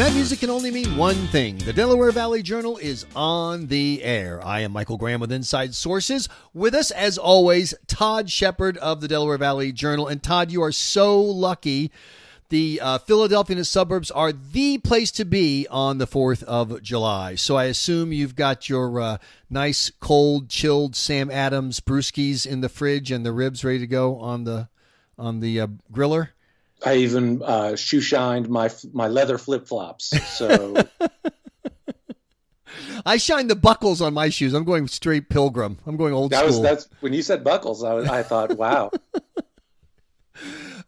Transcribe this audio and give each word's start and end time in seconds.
And 0.00 0.08
that 0.08 0.14
music 0.14 0.40
can 0.40 0.48
only 0.48 0.70
mean 0.70 0.96
one 0.96 1.26
thing. 1.26 1.58
The 1.58 1.74
Delaware 1.74 2.10
Valley 2.10 2.42
Journal 2.42 2.78
is 2.78 3.04
on 3.14 3.66
the 3.66 4.02
air. 4.02 4.42
I 4.42 4.60
am 4.60 4.72
Michael 4.72 4.96
Graham 4.96 5.20
with 5.20 5.30
Inside 5.30 5.74
Sources. 5.74 6.26
With 6.54 6.74
us, 6.74 6.90
as 6.90 7.18
always, 7.18 7.74
Todd 7.86 8.30
Shepard 8.30 8.78
of 8.78 9.02
the 9.02 9.08
Delaware 9.08 9.36
Valley 9.36 9.72
Journal. 9.72 10.08
And 10.08 10.22
Todd, 10.22 10.50
you 10.50 10.62
are 10.62 10.72
so 10.72 11.20
lucky. 11.20 11.92
The 12.48 12.80
uh, 12.80 12.96
Philadelphia 12.96 13.56
and 13.56 13.60
its 13.60 13.68
suburbs 13.68 14.10
are 14.10 14.32
the 14.32 14.78
place 14.78 15.10
to 15.10 15.26
be 15.26 15.66
on 15.70 15.98
the 15.98 16.06
4th 16.06 16.44
of 16.44 16.80
July. 16.80 17.34
So 17.34 17.56
I 17.56 17.64
assume 17.64 18.10
you've 18.10 18.36
got 18.36 18.70
your 18.70 18.98
uh, 18.98 19.18
nice, 19.50 19.92
cold, 20.00 20.48
chilled 20.48 20.96
Sam 20.96 21.30
Adams 21.30 21.78
brewskis 21.78 22.46
in 22.46 22.62
the 22.62 22.70
fridge 22.70 23.10
and 23.10 23.22
the 23.22 23.32
ribs 23.32 23.66
ready 23.66 23.80
to 23.80 23.86
go 23.86 24.16
on 24.16 24.44
the 24.44 24.70
on 25.18 25.40
the 25.40 25.60
uh, 25.60 25.66
griller. 25.92 26.30
I 26.84 26.96
even 26.96 27.42
uh, 27.42 27.76
shoe 27.76 28.00
shined 28.00 28.48
my 28.48 28.70
my 28.92 29.08
leather 29.08 29.38
flip 29.38 29.66
flops. 29.66 30.08
So 30.36 30.74
I 33.06 33.16
shine 33.16 33.48
the 33.48 33.56
buckles 33.56 34.00
on 34.00 34.14
my 34.14 34.28
shoes. 34.28 34.54
I'm 34.54 34.64
going 34.64 34.88
straight 34.88 35.28
pilgrim. 35.28 35.78
I'm 35.86 35.96
going 35.96 36.14
old 36.14 36.32
that 36.32 36.38
school. 36.38 36.48
was 36.48 36.60
that's 36.60 36.88
when 37.00 37.12
you 37.12 37.22
said 37.22 37.44
buckles. 37.44 37.84
I, 37.84 37.94
was, 37.94 38.08
I 38.08 38.22
thought, 38.22 38.56
wow. 38.56 38.90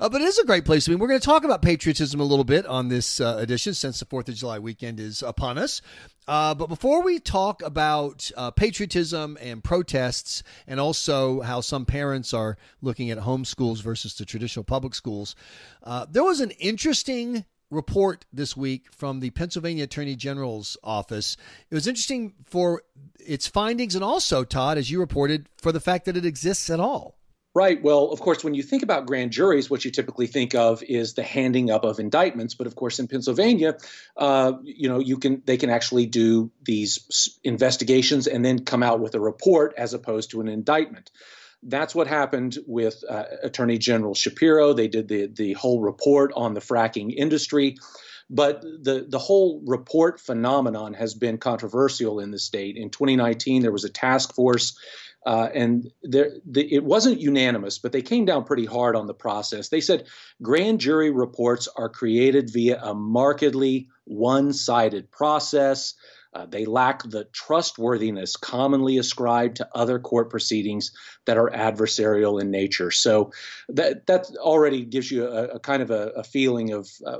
Uh, 0.00 0.08
but 0.08 0.20
it 0.20 0.24
is 0.24 0.38
a 0.38 0.44
great 0.44 0.64
place. 0.64 0.88
I 0.88 0.90
mean, 0.90 0.98
we're 0.98 1.06
going 1.06 1.20
to 1.20 1.24
talk 1.24 1.44
about 1.44 1.62
patriotism 1.62 2.18
a 2.18 2.24
little 2.24 2.42
bit 2.42 2.66
on 2.66 2.88
this 2.88 3.20
uh, 3.20 3.36
edition 3.38 3.72
since 3.72 4.00
the 4.00 4.04
4th 4.04 4.28
of 4.28 4.34
July 4.34 4.58
weekend 4.58 4.98
is 4.98 5.22
upon 5.22 5.58
us. 5.58 5.80
Uh, 6.28 6.54
but 6.54 6.68
before 6.68 7.02
we 7.02 7.18
talk 7.18 7.62
about 7.62 8.30
uh, 8.36 8.50
patriotism 8.50 9.36
and 9.40 9.62
protests, 9.64 10.42
and 10.66 10.78
also 10.78 11.40
how 11.40 11.60
some 11.60 11.84
parents 11.84 12.32
are 12.32 12.56
looking 12.80 13.10
at 13.10 13.18
homeschools 13.18 13.82
versus 13.82 14.14
the 14.14 14.24
traditional 14.24 14.64
public 14.64 14.94
schools, 14.94 15.34
uh, 15.82 16.06
there 16.08 16.24
was 16.24 16.40
an 16.40 16.52
interesting 16.52 17.44
report 17.70 18.26
this 18.32 18.56
week 18.56 18.92
from 18.92 19.20
the 19.20 19.30
Pennsylvania 19.30 19.84
Attorney 19.84 20.14
General's 20.14 20.76
office. 20.84 21.36
It 21.70 21.74
was 21.74 21.86
interesting 21.86 22.34
for 22.44 22.82
its 23.18 23.46
findings 23.46 23.94
and 23.94 24.04
also, 24.04 24.44
Todd, 24.44 24.78
as 24.78 24.90
you 24.90 25.00
reported, 25.00 25.48
for 25.56 25.72
the 25.72 25.80
fact 25.80 26.04
that 26.04 26.16
it 26.16 26.26
exists 26.26 26.70
at 26.70 26.80
all. 26.80 27.16
Right. 27.54 27.82
Well, 27.82 28.10
of 28.10 28.20
course, 28.20 28.42
when 28.42 28.54
you 28.54 28.62
think 28.62 28.82
about 28.82 29.04
grand 29.04 29.30
juries, 29.30 29.68
what 29.68 29.84
you 29.84 29.90
typically 29.90 30.26
think 30.26 30.54
of 30.54 30.82
is 30.82 31.12
the 31.12 31.22
handing 31.22 31.70
up 31.70 31.84
of 31.84 31.98
indictments. 31.98 32.54
But 32.54 32.66
of 32.66 32.74
course, 32.74 32.98
in 32.98 33.08
Pennsylvania, 33.08 33.76
uh, 34.16 34.54
you 34.62 34.88
know, 34.88 35.00
you 35.00 35.18
can 35.18 35.42
they 35.44 35.58
can 35.58 35.68
actually 35.68 36.06
do 36.06 36.50
these 36.64 37.38
investigations 37.44 38.26
and 38.26 38.42
then 38.42 38.64
come 38.64 38.82
out 38.82 39.00
with 39.00 39.14
a 39.14 39.20
report 39.20 39.74
as 39.76 39.92
opposed 39.92 40.30
to 40.30 40.40
an 40.40 40.48
indictment. 40.48 41.10
That's 41.62 41.94
what 41.94 42.06
happened 42.06 42.56
with 42.66 43.04
uh, 43.06 43.24
Attorney 43.42 43.76
General 43.76 44.14
Shapiro. 44.14 44.72
They 44.72 44.88
did 44.88 45.06
the 45.08 45.26
the 45.26 45.52
whole 45.52 45.82
report 45.82 46.32
on 46.34 46.54
the 46.54 46.60
fracking 46.60 47.14
industry. 47.14 47.76
But 48.30 48.62
the, 48.62 49.04
the 49.06 49.18
whole 49.18 49.60
report 49.66 50.18
phenomenon 50.18 50.94
has 50.94 51.12
been 51.12 51.36
controversial 51.36 52.18
in 52.18 52.30
the 52.30 52.38
state. 52.38 52.78
In 52.78 52.88
2019, 52.88 53.60
there 53.60 53.70
was 53.70 53.84
a 53.84 53.90
task 53.90 54.34
force 54.34 54.74
uh, 55.24 55.48
and 55.54 55.90
there, 56.02 56.32
the, 56.44 56.74
it 56.74 56.84
wasn't 56.84 57.20
unanimous, 57.20 57.78
but 57.78 57.92
they 57.92 58.02
came 58.02 58.24
down 58.24 58.44
pretty 58.44 58.66
hard 58.66 58.96
on 58.96 59.06
the 59.06 59.14
process. 59.14 59.68
They 59.68 59.80
said 59.80 60.06
grand 60.40 60.80
jury 60.80 61.10
reports 61.10 61.68
are 61.76 61.88
created 61.88 62.50
via 62.52 62.80
a 62.82 62.94
markedly 62.94 63.88
one 64.04 64.52
sided 64.52 65.10
process. 65.10 65.94
Uh, 66.34 66.46
they 66.46 66.64
lack 66.64 67.02
the 67.02 67.24
trustworthiness 67.24 68.36
commonly 68.36 68.96
ascribed 68.96 69.56
to 69.56 69.68
other 69.74 69.98
court 69.98 70.30
proceedings 70.30 70.90
that 71.26 71.36
are 71.36 71.50
adversarial 71.50 72.40
in 72.40 72.50
nature. 72.50 72.90
So 72.90 73.32
that 73.68 74.06
that 74.06 74.26
already 74.38 74.84
gives 74.86 75.10
you 75.10 75.26
a, 75.26 75.44
a 75.48 75.60
kind 75.60 75.82
of 75.82 75.90
a, 75.90 76.08
a 76.16 76.24
feeling 76.24 76.72
of 76.72 76.88
uh, 77.06 77.18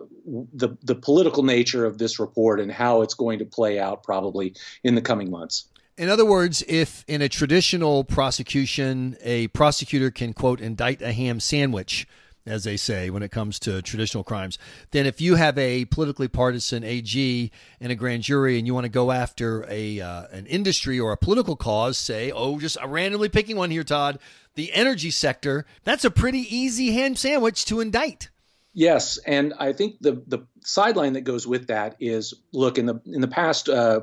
the 0.54 0.78
the 0.82 0.94
political 0.94 1.42
nature 1.42 1.84
of 1.84 1.98
this 1.98 2.18
report 2.18 2.58
and 2.58 2.72
how 2.72 3.02
it's 3.02 3.14
going 3.14 3.40
to 3.40 3.44
play 3.44 3.78
out 3.78 4.02
probably 4.02 4.54
in 4.82 4.94
the 4.94 5.02
coming 5.02 5.30
months. 5.30 5.68
In 5.98 6.08
other 6.08 6.24
words, 6.24 6.64
if 6.68 7.04
in 7.06 7.20
a 7.20 7.28
traditional 7.28 8.02
prosecution, 8.02 9.16
a 9.22 9.48
prosecutor 9.48 10.10
can, 10.10 10.32
quote, 10.32 10.60
indict 10.60 11.02
a 11.02 11.12
ham 11.12 11.38
sandwich, 11.38 12.06
as 12.46 12.64
they 12.64 12.76
say 12.76 13.10
when 13.10 13.22
it 13.22 13.30
comes 13.30 13.58
to 13.60 13.82
traditional 13.82 14.24
crimes, 14.24 14.58
then 14.90 15.06
if 15.06 15.20
you 15.20 15.36
have 15.36 15.56
a 15.58 15.84
politically 15.84 16.28
partisan 16.28 16.82
AG 16.82 17.52
and 17.80 17.92
a 17.92 17.94
grand 17.94 18.22
jury 18.22 18.58
and 18.58 18.66
you 18.66 18.74
want 18.74 18.84
to 18.84 18.90
go 18.90 19.12
after 19.12 19.64
a 19.68 20.00
uh, 20.00 20.24
an 20.32 20.46
industry 20.46 20.98
or 20.98 21.12
a 21.12 21.16
political 21.16 21.56
cause, 21.56 21.98
say, 21.98 22.32
oh, 22.32 22.58
just 22.58 22.78
randomly 22.84 23.28
picking 23.28 23.56
one 23.56 23.70
here, 23.70 23.84
Todd, 23.84 24.18
the 24.54 24.72
energy 24.72 25.10
sector, 25.10 25.66
that's 25.84 26.04
a 26.04 26.10
pretty 26.10 26.40
easy 26.54 26.92
ham 26.92 27.16
sandwich 27.16 27.64
to 27.66 27.80
indict. 27.80 28.30
Yes, 28.74 29.18
and 29.18 29.52
I 29.58 29.72
think 29.74 29.96
the 30.00 30.22
the 30.26 30.46
sideline 30.64 31.12
that 31.12 31.22
goes 31.22 31.46
with 31.46 31.66
that 31.66 31.96
is 32.00 32.32
look 32.52 32.78
in 32.78 32.86
the 32.86 33.00
in 33.04 33.20
the 33.20 33.28
past 33.28 33.68
uh, 33.68 34.00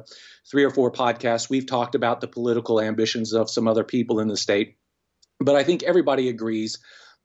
three 0.50 0.64
or 0.64 0.70
four 0.70 0.92
podcasts 0.92 1.50
we've 1.50 1.66
talked 1.66 1.96
about 1.96 2.22
the 2.22 2.28
political 2.28 2.80
ambitions 2.80 3.34
of 3.34 3.50
some 3.50 3.68
other 3.68 3.84
people 3.84 4.20
in 4.20 4.28
the 4.28 4.38
state, 4.38 4.78
but 5.40 5.56
I 5.56 5.64
think 5.64 5.82
everybody 5.82 6.30
agrees 6.30 6.78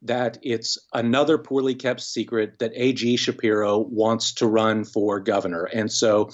that 0.03 0.38
it's 0.43 0.78
another 0.93 1.37
poorly 1.37 1.75
kept 1.75 2.00
secret 2.00 2.59
that 2.60 2.72
AG 2.75 3.16
Shapiro 3.16 3.78
wants 3.78 4.32
to 4.34 4.47
run 4.47 4.84
for 4.84 5.21
governor, 5.21 5.65
and 5.65 5.91
so. 5.91 6.31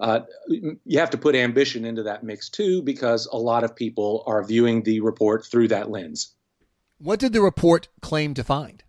Uh, 0.00 0.24
you 0.48 0.98
have 0.98 1.10
to 1.10 1.18
put 1.18 1.36
ambition 1.36 1.84
into 1.84 2.02
that 2.02 2.24
mix 2.24 2.48
too, 2.48 2.82
because 2.82 3.26
a 3.26 3.36
lot 3.36 3.62
of 3.62 3.76
people 3.76 4.24
are 4.26 4.42
viewing 4.42 4.82
the 4.82 4.98
report 4.98 5.46
through 5.46 5.68
that 5.68 5.90
lens. 5.90 6.34
What 6.98 7.20
did 7.20 7.32
the 7.32 7.40
report 7.40 7.86
claim 8.00 8.34
to 8.34 8.42
find? 8.42 8.82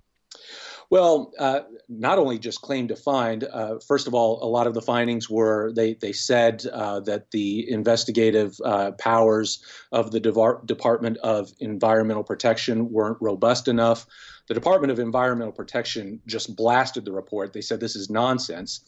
Well, 0.94 1.34
uh, 1.40 1.62
not 1.90 2.20
only 2.20 2.38
just 2.38 2.62
claim 2.62 2.88
to 2.90 2.96
find. 2.96 3.46
Uh, 3.46 3.80
first 3.80 4.06
of 4.06 4.14
all, 4.14 4.44
a 4.44 4.46
lot 4.46 4.68
of 4.68 4.76
the 4.76 4.82
findings 4.84 5.28
were 5.28 5.74
they 5.74 5.96
they 5.96 6.14
said 6.14 6.68
uh, 6.72 7.00
that 7.00 7.32
the 7.32 7.68
investigative 7.68 8.56
uh, 8.64 8.92
powers 8.92 9.64
of 9.92 10.12
the 10.12 10.20
Department 10.20 11.18
of 11.18 11.52
Environmental 11.60 12.24
Protection 12.24 12.92
weren't 12.92 13.18
robust 13.22 13.68
enough. 13.68 14.06
The 14.48 14.54
Department 14.54 14.92
of 14.92 15.00
Environmental 15.00 15.52
Protection 15.52 16.22
just 16.28 16.56
blasted 16.56 17.06
the 17.06 17.12
report. 17.12 17.54
They 17.54 17.62
said 17.62 17.80
this 17.80 17.96
is 17.96 18.12
nonsense. 18.12 18.82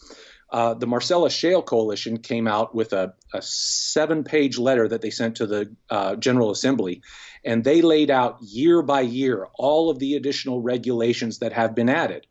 Uh, 0.50 0.74
the 0.74 0.88
Marcellus 0.88 1.34
Shale 1.34 1.62
Coalition 1.62 2.18
came 2.18 2.48
out 2.48 2.76
with 2.76 2.94
a, 2.94 3.14
a 3.34 3.42
seven 3.42 4.24
page 4.24 4.58
letter 4.58 4.88
that 4.88 5.02
they 5.02 5.10
sent 5.10 5.38
to 5.38 5.48
the 5.48 5.76
uh, 5.90 6.16
General 6.16 6.52
Assembly 6.52 7.02
and 7.44 7.64
they 7.64 7.82
laid 7.82 8.10
out 8.10 8.42
year 8.42 8.82
by 8.82 9.02
year 9.02 9.48
all 9.56 9.90
of 9.90 10.00
the 10.00 10.16
additional 10.16 10.62
regulations 10.62 11.40
that 11.40 11.54
have 11.54 11.76
been 11.76 11.90
added. 11.90 12.26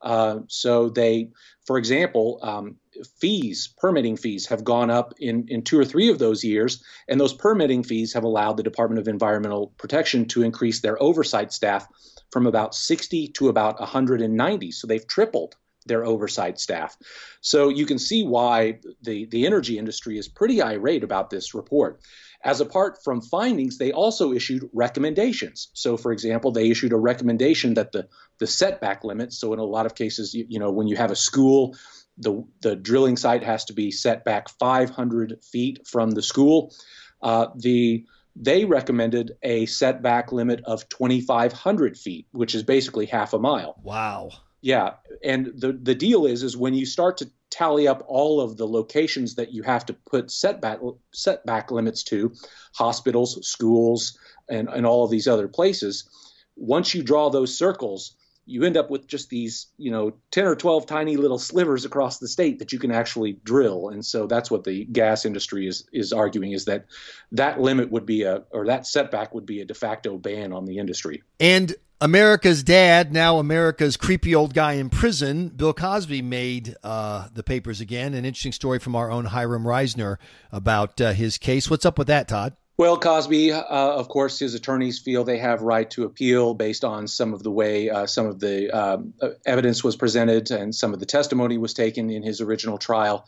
Uh, 0.00 0.40
so 0.46 0.88
they, 0.88 1.30
for 1.66 1.78
example, 1.78 2.38
um, 2.42 2.76
fees, 3.20 3.74
permitting 3.78 4.16
fees 4.16 4.46
have 4.46 4.62
gone 4.62 4.90
up 4.90 5.14
in, 5.18 5.46
in 5.48 5.62
two 5.62 5.78
or 5.78 5.84
three 5.84 6.10
of 6.10 6.18
those 6.18 6.44
years, 6.44 6.84
and 7.08 7.20
those 7.20 7.32
permitting 7.32 7.82
fees 7.82 8.12
have 8.12 8.24
allowed 8.24 8.56
the 8.56 8.62
Department 8.62 9.00
of 9.00 9.08
Environmental 9.08 9.72
Protection 9.78 10.26
to 10.26 10.42
increase 10.42 10.80
their 10.80 11.02
oversight 11.02 11.52
staff 11.52 11.86
from 12.30 12.46
about 12.46 12.74
60 12.74 13.28
to 13.28 13.48
about 13.48 13.80
190. 13.80 14.70
So 14.70 14.86
they've 14.86 15.06
tripled 15.06 15.56
their 15.88 16.04
oversight 16.04 16.60
staff. 16.60 16.96
So 17.40 17.68
you 17.68 17.86
can 17.86 17.98
see 17.98 18.24
why 18.24 18.80
the, 19.02 19.26
the 19.26 19.46
energy 19.46 19.78
industry 19.78 20.18
is 20.18 20.28
pretty 20.28 20.62
irate 20.62 21.04
about 21.04 21.30
this 21.30 21.54
report. 21.54 22.00
As 22.44 22.60
apart 22.60 22.98
from 23.02 23.20
findings, 23.20 23.78
they 23.78 23.90
also 23.90 24.32
issued 24.32 24.68
recommendations. 24.72 25.68
So, 25.72 25.96
for 25.96 26.12
example, 26.12 26.52
they 26.52 26.70
issued 26.70 26.92
a 26.92 26.96
recommendation 26.96 27.74
that 27.74 27.90
the, 27.90 28.06
the 28.38 28.46
setback 28.46 29.02
limits, 29.02 29.38
so 29.38 29.52
in 29.52 29.58
a 29.58 29.64
lot 29.64 29.86
of 29.86 29.96
cases, 29.96 30.34
you, 30.34 30.46
you 30.48 30.60
know, 30.60 30.70
when 30.70 30.86
you 30.86 30.96
have 30.96 31.10
a 31.10 31.16
school, 31.16 31.74
the, 32.16 32.44
the 32.60 32.76
drilling 32.76 33.16
site 33.16 33.42
has 33.42 33.64
to 33.66 33.72
be 33.72 33.90
set 33.90 34.24
back 34.24 34.48
500 34.50 35.42
feet 35.42 35.86
from 35.86 36.12
the 36.12 36.22
school. 36.22 36.72
Uh, 37.20 37.48
the 37.56 38.04
they 38.40 38.64
recommended 38.64 39.32
a 39.42 39.66
setback 39.66 40.30
limit 40.30 40.62
of 40.64 40.88
2,500 40.88 41.98
feet, 41.98 42.26
which 42.30 42.54
is 42.54 42.62
basically 42.62 43.06
half 43.06 43.32
a 43.32 43.38
mile. 43.38 43.74
Wow. 43.82 44.30
Yeah, 44.60 44.94
and 45.22 45.52
the 45.56 45.72
the 45.72 45.94
deal 45.94 46.26
is 46.26 46.42
is 46.42 46.56
when 46.56 46.74
you 46.74 46.84
start 46.84 47.16
to 47.18 47.30
tally 47.50 47.86
up 47.86 48.04
all 48.08 48.40
of 48.40 48.56
the 48.56 48.66
locations 48.66 49.36
that 49.36 49.52
you 49.52 49.62
have 49.62 49.86
to 49.86 49.92
put 49.92 50.30
setback 50.30 50.80
setback 51.12 51.70
limits 51.70 52.02
to, 52.04 52.32
hospitals, 52.74 53.46
schools, 53.46 54.18
and 54.48 54.68
and 54.68 54.84
all 54.84 55.04
of 55.04 55.10
these 55.10 55.28
other 55.28 55.48
places. 55.48 56.08
Once 56.56 56.92
you 56.92 57.02
draw 57.04 57.30
those 57.30 57.56
circles, 57.56 58.16
you 58.48 58.64
end 58.64 58.76
up 58.76 58.90
with 58.90 59.06
just 59.06 59.28
these, 59.28 59.66
you 59.76 59.90
know, 59.90 60.14
10 60.30 60.46
or 60.46 60.56
12 60.56 60.86
tiny 60.86 61.16
little 61.16 61.38
slivers 61.38 61.84
across 61.84 62.18
the 62.18 62.26
state 62.26 62.58
that 62.58 62.72
you 62.72 62.78
can 62.78 62.90
actually 62.90 63.34
drill. 63.44 63.90
And 63.90 64.04
so 64.04 64.26
that's 64.26 64.50
what 64.50 64.64
the 64.64 64.86
gas 64.86 65.24
industry 65.24 65.66
is 65.68 65.84
is 65.92 66.12
arguing 66.12 66.52
is 66.52 66.64
that 66.64 66.86
that 67.32 67.60
limit 67.60 67.90
would 67.90 68.06
be 68.06 68.22
a 68.22 68.44
or 68.50 68.66
that 68.66 68.86
setback 68.86 69.34
would 69.34 69.46
be 69.46 69.60
a 69.60 69.64
de 69.64 69.74
facto 69.74 70.16
ban 70.16 70.52
on 70.52 70.64
the 70.64 70.78
industry. 70.78 71.22
And 71.38 71.74
America's 72.00 72.62
dad, 72.62 73.12
now 73.12 73.38
America's 73.38 73.96
creepy 73.96 74.34
old 74.34 74.54
guy 74.54 74.74
in 74.74 74.88
prison, 74.88 75.48
Bill 75.48 75.74
Cosby 75.74 76.22
made 76.22 76.76
uh, 76.82 77.28
the 77.34 77.42
papers 77.42 77.80
again. 77.80 78.14
An 78.14 78.24
interesting 78.24 78.52
story 78.52 78.78
from 78.78 78.94
our 78.94 79.10
own 79.10 79.26
Hiram 79.26 79.64
Reisner 79.64 80.16
about 80.52 81.00
uh, 81.00 81.12
his 81.12 81.38
case. 81.38 81.68
What's 81.68 81.84
up 81.84 81.98
with 81.98 82.06
that, 82.06 82.28
Todd? 82.28 82.56
Well, 82.78 82.96
Cosby, 82.96 83.50
uh, 83.50 83.64
of 83.64 84.08
course, 84.08 84.38
his 84.38 84.54
attorneys 84.54 85.00
feel 85.00 85.24
they 85.24 85.38
have 85.38 85.62
right 85.62 85.90
to 85.90 86.04
appeal 86.04 86.54
based 86.54 86.84
on 86.84 87.08
some 87.08 87.34
of 87.34 87.42
the 87.42 87.50
way 87.50 87.90
uh, 87.90 88.06
some 88.06 88.26
of 88.26 88.38
the 88.38 88.70
um, 88.70 89.14
evidence 89.44 89.82
was 89.82 89.96
presented 89.96 90.52
and 90.52 90.72
some 90.72 90.94
of 90.94 91.00
the 91.00 91.06
testimony 91.06 91.58
was 91.58 91.74
taken 91.74 92.08
in 92.08 92.22
his 92.22 92.40
original 92.40 92.78
trial. 92.78 93.26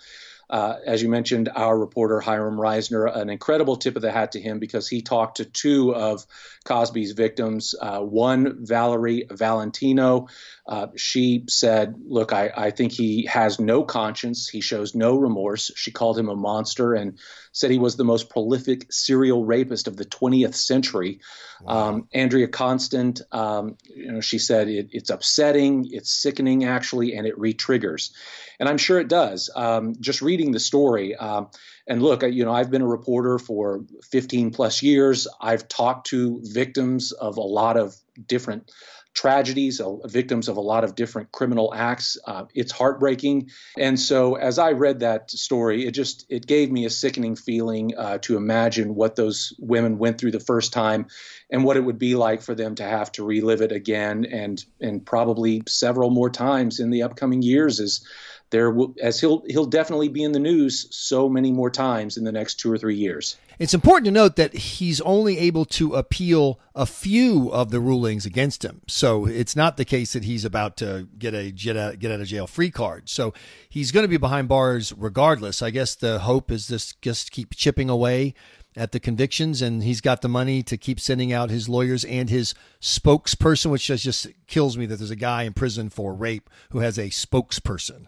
Uh, 0.48 0.76
as 0.86 1.02
you 1.02 1.08
mentioned, 1.08 1.48
our 1.54 1.76
reporter 1.76 2.20
Hiram 2.20 2.56
Reisner, 2.56 3.12
an 3.16 3.28
incredible 3.28 3.76
tip 3.76 3.96
of 3.96 4.02
the 4.02 4.12
hat 4.12 4.32
to 4.32 4.40
him 4.40 4.60
because 4.60 4.88
he 4.88 5.02
talked 5.02 5.38
to 5.38 5.44
two 5.44 5.94
of 5.96 6.24
Cosby's 6.64 7.12
victims. 7.12 7.74
Uh, 7.80 8.00
one, 8.00 8.64
Valerie 8.64 9.26
Valentino, 9.30 10.28
uh, 10.70 10.86
she 10.96 11.42
said, 11.48 11.96
Look, 12.06 12.32
I, 12.32 12.52
I 12.56 12.70
think 12.70 12.92
he 12.92 13.26
has 13.26 13.58
no 13.58 13.82
conscience. 13.82 14.48
He 14.48 14.60
shows 14.60 14.94
no 14.94 15.16
remorse. 15.16 15.72
She 15.74 15.90
called 15.90 16.16
him 16.16 16.28
a 16.28 16.36
monster 16.36 16.94
and 16.94 17.18
said 17.50 17.72
he 17.72 17.78
was 17.78 17.96
the 17.96 18.04
most 18.04 18.30
prolific 18.30 18.86
serial 18.92 19.44
rapist 19.44 19.88
of 19.88 19.96
the 19.96 20.04
20th 20.04 20.54
century. 20.54 21.18
Wow. 21.60 21.88
Um, 21.88 22.08
Andrea 22.14 22.46
Constand, 22.46 23.20
um, 23.32 23.78
you 23.84 24.12
know, 24.12 24.20
she 24.20 24.38
said 24.38 24.68
it, 24.68 24.90
it's 24.92 25.10
upsetting, 25.10 25.88
it's 25.90 26.12
sickening 26.12 26.64
actually, 26.64 27.16
and 27.16 27.26
it 27.26 27.36
re-triggers. 27.36 28.14
And 28.60 28.68
I'm 28.68 28.78
sure 28.78 29.00
it 29.00 29.08
does. 29.08 29.50
Um, 29.56 29.96
just 29.98 30.22
reading 30.22 30.52
the 30.52 30.60
story, 30.60 31.16
um, 31.16 31.48
and 31.88 32.00
look, 32.00 32.22
you 32.22 32.44
know, 32.44 32.52
I've 32.52 32.70
been 32.70 32.82
a 32.82 32.86
reporter 32.86 33.40
for 33.40 33.84
15 34.12 34.52
plus 34.52 34.84
years. 34.84 35.26
I've 35.40 35.66
talked 35.66 36.06
to 36.08 36.40
victims 36.44 37.10
of 37.10 37.38
a 37.38 37.42
lot 37.42 37.76
of 37.76 37.96
different 38.26 38.70
tragedies, 39.14 39.80
uh, 39.80 39.96
victims 40.06 40.48
of 40.48 40.56
a 40.56 40.60
lot 40.60 40.84
of 40.84 40.94
different 40.94 41.32
criminal 41.32 41.72
acts. 41.74 42.16
Uh, 42.26 42.44
it's 42.54 42.72
heartbreaking. 42.72 43.50
And 43.76 43.98
so 43.98 44.36
as 44.36 44.58
I 44.58 44.72
read 44.72 45.00
that 45.00 45.30
story, 45.30 45.86
it 45.86 45.92
just 45.92 46.26
it 46.28 46.46
gave 46.46 46.70
me 46.70 46.84
a 46.84 46.90
sickening 46.90 47.36
feeling 47.36 47.92
uh, 47.96 48.18
to 48.18 48.36
imagine 48.36 48.94
what 48.94 49.16
those 49.16 49.52
women 49.58 49.98
went 49.98 50.18
through 50.18 50.30
the 50.32 50.40
first 50.40 50.72
time 50.72 51.06
and 51.50 51.64
what 51.64 51.76
it 51.76 51.80
would 51.80 51.98
be 51.98 52.14
like 52.14 52.42
for 52.42 52.54
them 52.54 52.74
to 52.76 52.84
have 52.84 53.10
to 53.12 53.24
relive 53.24 53.62
it 53.62 53.72
again 53.72 54.24
and 54.24 54.64
and 54.80 55.04
probably 55.04 55.62
several 55.66 56.10
more 56.10 56.30
times 56.30 56.80
in 56.80 56.90
the 56.90 57.02
upcoming 57.02 57.42
years 57.42 57.80
as 57.80 58.02
there 58.50 58.70
will, 58.70 58.94
as 59.00 59.20
he'll 59.20 59.42
he'll 59.46 59.66
definitely 59.66 60.08
be 60.08 60.22
in 60.22 60.32
the 60.32 60.38
news 60.38 60.86
so 60.90 61.28
many 61.28 61.52
more 61.52 61.70
times 61.70 62.16
in 62.16 62.24
the 62.24 62.32
next 62.32 62.60
two 62.60 62.70
or 62.70 62.78
three 62.78 62.96
years. 62.96 63.36
It's 63.58 63.74
important 63.74 64.06
to 64.06 64.10
note 64.10 64.36
that 64.36 64.54
he's 64.54 65.00
only 65.02 65.38
able 65.38 65.64
to 65.66 65.94
appeal 65.94 66.58
a 66.74 66.86
few 66.86 67.50
of 67.52 67.70
the 67.70 67.78
rulings 67.78 68.24
against 68.24 68.64
him. 68.64 68.80
So 68.88 69.26
it's 69.26 69.54
not 69.54 69.76
the 69.76 69.84
case 69.84 70.14
that 70.14 70.24
he's 70.24 70.44
about 70.44 70.76
to 70.78 71.08
get 71.18 71.34
a 71.34 71.50
get 71.50 71.76
out, 71.76 71.98
get 71.98 72.10
out 72.10 72.20
of 72.20 72.26
jail 72.26 72.46
free 72.46 72.70
card. 72.70 73.08
So 73.08 73.34
he's 73.68 73.92
going 73.92 74.04
to 74.04 74.08
be 74.08 74.16
behind 74.16 74.48
bars 74.48 74.92
regardless. 74.96 75.62
I 75.62 75.70
guess 75.70 75.94
the 75.94 76.20
hope 76.20 76.50
is 76.50 76.68
this 76.68 76.94
just 77.02 77.30
keep 77.30 77.54
chipping 77.54 77.90
away 77.90 78.34
at 78.76 78.92
the 78.92 79.00
convictions, 79.00 79.60
and 79.62 79.82
he's 79.82 80.00
got 80.00 80.22
the 80.22 80.28
money 80.28 80.62
to 80.62 80.76
keep 80.76 81.00
sending 81.00 81.32
out 81.32 81.50
his 81.50 81.68
lawyers 81.68 82.04
and 82.04 82.30
his 82.30 82.54
spokesperson, 82.80 83.70
which 83.70 83.86
just 83.86 84.28
kills 84.46 84.76
me 84.78 84.86
that 84.86 84.96
there's 84.96 85.10
a 85.10 85.16
guy 85.16 85.42
in 85.42 85.52
prison 85.52 85.90
for 85.90 86.14
rape 86.14 86.48
who 86.70 86.78
has 86.78 86.96
a 86.96 87.08
spokesperson. 87.10 88.06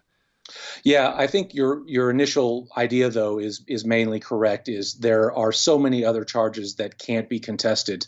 Yeah, 0.85 1.13
I 1.15 1.27
think 1.27 1.55
your 1.55 1.83
your 1.87 2.11
initial 2.11 2.69
idea 2.77 3.11
though 3.11 3.39
is 3.39 3.63
is 3.67 3.85
mainly 3.85 4.21
correct. 4.21 4.69
Is 4.69 4.95
there 4.95 5.33
are 5.33 5.53
so 5.53 5.79
many 5.79 6.05
other 6.05 6.25
charges 6.25 6.77
that 6.77 6.99
can't 6.99 7.29
be 7.29 7.41
contested 7.41 8.07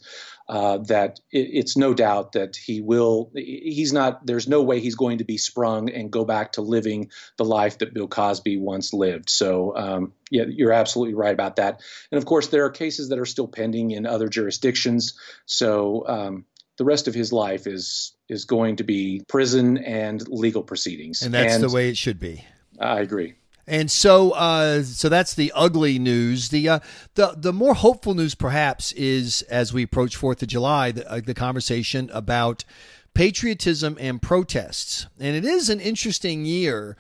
uh, 0.49 0.79
that 0.79 1.21
it, 1.31 1.49
it's 1.53 1.77
no 1.77 1.95
doubt 1.95 2.33
that 2.33 2.57
he 2.57 2.81
will. 2.81 3.31
He's 3.35 3.93
not. 3.93 4.27
There's 4.27 4.47
no 4.47 4.63
way 4.63 4.81
he's 4.81 4.95
going 4.95 5.19
to 5.19 5.25
be 5.25 5.39
sprung 5.39 5.91
and 5.91 6.11
go 6.11 6.25
back 6.25 6.53
to 6.53 6.63
living 6.63 7.11
the 7.37 7.45
life 7.45 7.79
that 7.79 7.95
Bill 7.95 8.09
Cosby 8.09 8.59
once 8.59 8.93
lived. 8.93 9.31
So 9.31 9.77
um, 9.77 10.13
yeah, 10.31 10.45
you're 10.49 10.73
absolutely 10.73 11.15
right 11.15 11.33
about 11.33 11.57
that. 11.57 11.81
And 12.11 12.19
of 12.19 12.27
course, 12.27 12.49
there 12.49 12.65
are 12.65 12.71
cases 12.71 13.09
that 13.09 13.19
are 13.19 13.27
still 13.27 13.49
pending 13.49 13.93
in 13.93 14.07
other 14.07 14.29
jurisdictions. 14.29 15.19
So. 15.47 16.07
Um, 16.07 16.45
the 16.77 16.85
rest 16.85 17.09
of 17.09 17.15
his 17.15 17.33
life 17.33 17.67
is 17.67 18.13
is 18.29 18.45
going 18.45 18.77
to 18.77 18.85
be 18.85 19.23
prison 19.29 19.79
and 19.79 20.27
legal 20.29 20.63
proceedings. 20.63 21.23
And 21.23 21.35
that's 21.35 21.55
and 21.55 21.63
the 21.63 21.71
way 21.71 21.89
it 21.89 21.97
should 21.97 22.19
be. 22.19 22.45
I 22.81 23.01
agree. 23.01 23.35
And 23.67 23.91
so, 23.91 24.33
uh, 24.33 24.83
so 24.83 25.09
that's 25.09 25.35
the 25.35 25.51
ugly 25.55 25.99
news. 25.99 26.51
The 26.51 26.69
uh, 26.69 26.79
the 27.15 27.35
the 27.37 27.53
more 27.53 27.75
hopeful 27.75 28.15
news, 28.15 28.35
perhaps, 28.35 28.93
is 28.93 29.43
as 29.43 29.73
we 29.73 29.83
approach 29.83 30.17
Fourth 30.17 30.43
of 30.43 30.49
July, 30.49 30.93
the, 30.93 31.11
uh, 31.11 31.21
the 31.25 31.35
conversation 31.35 32.11
about 32.13 32.65
patriotism 33.15 33.97
and 33.99 34.21
protests. 34.21 35.07
And 35.19 35.35
it 35.35 35.45
is 35.45 35.71
an 35.71 35.81
interesting 35.81 36.45
year 36.45 36.97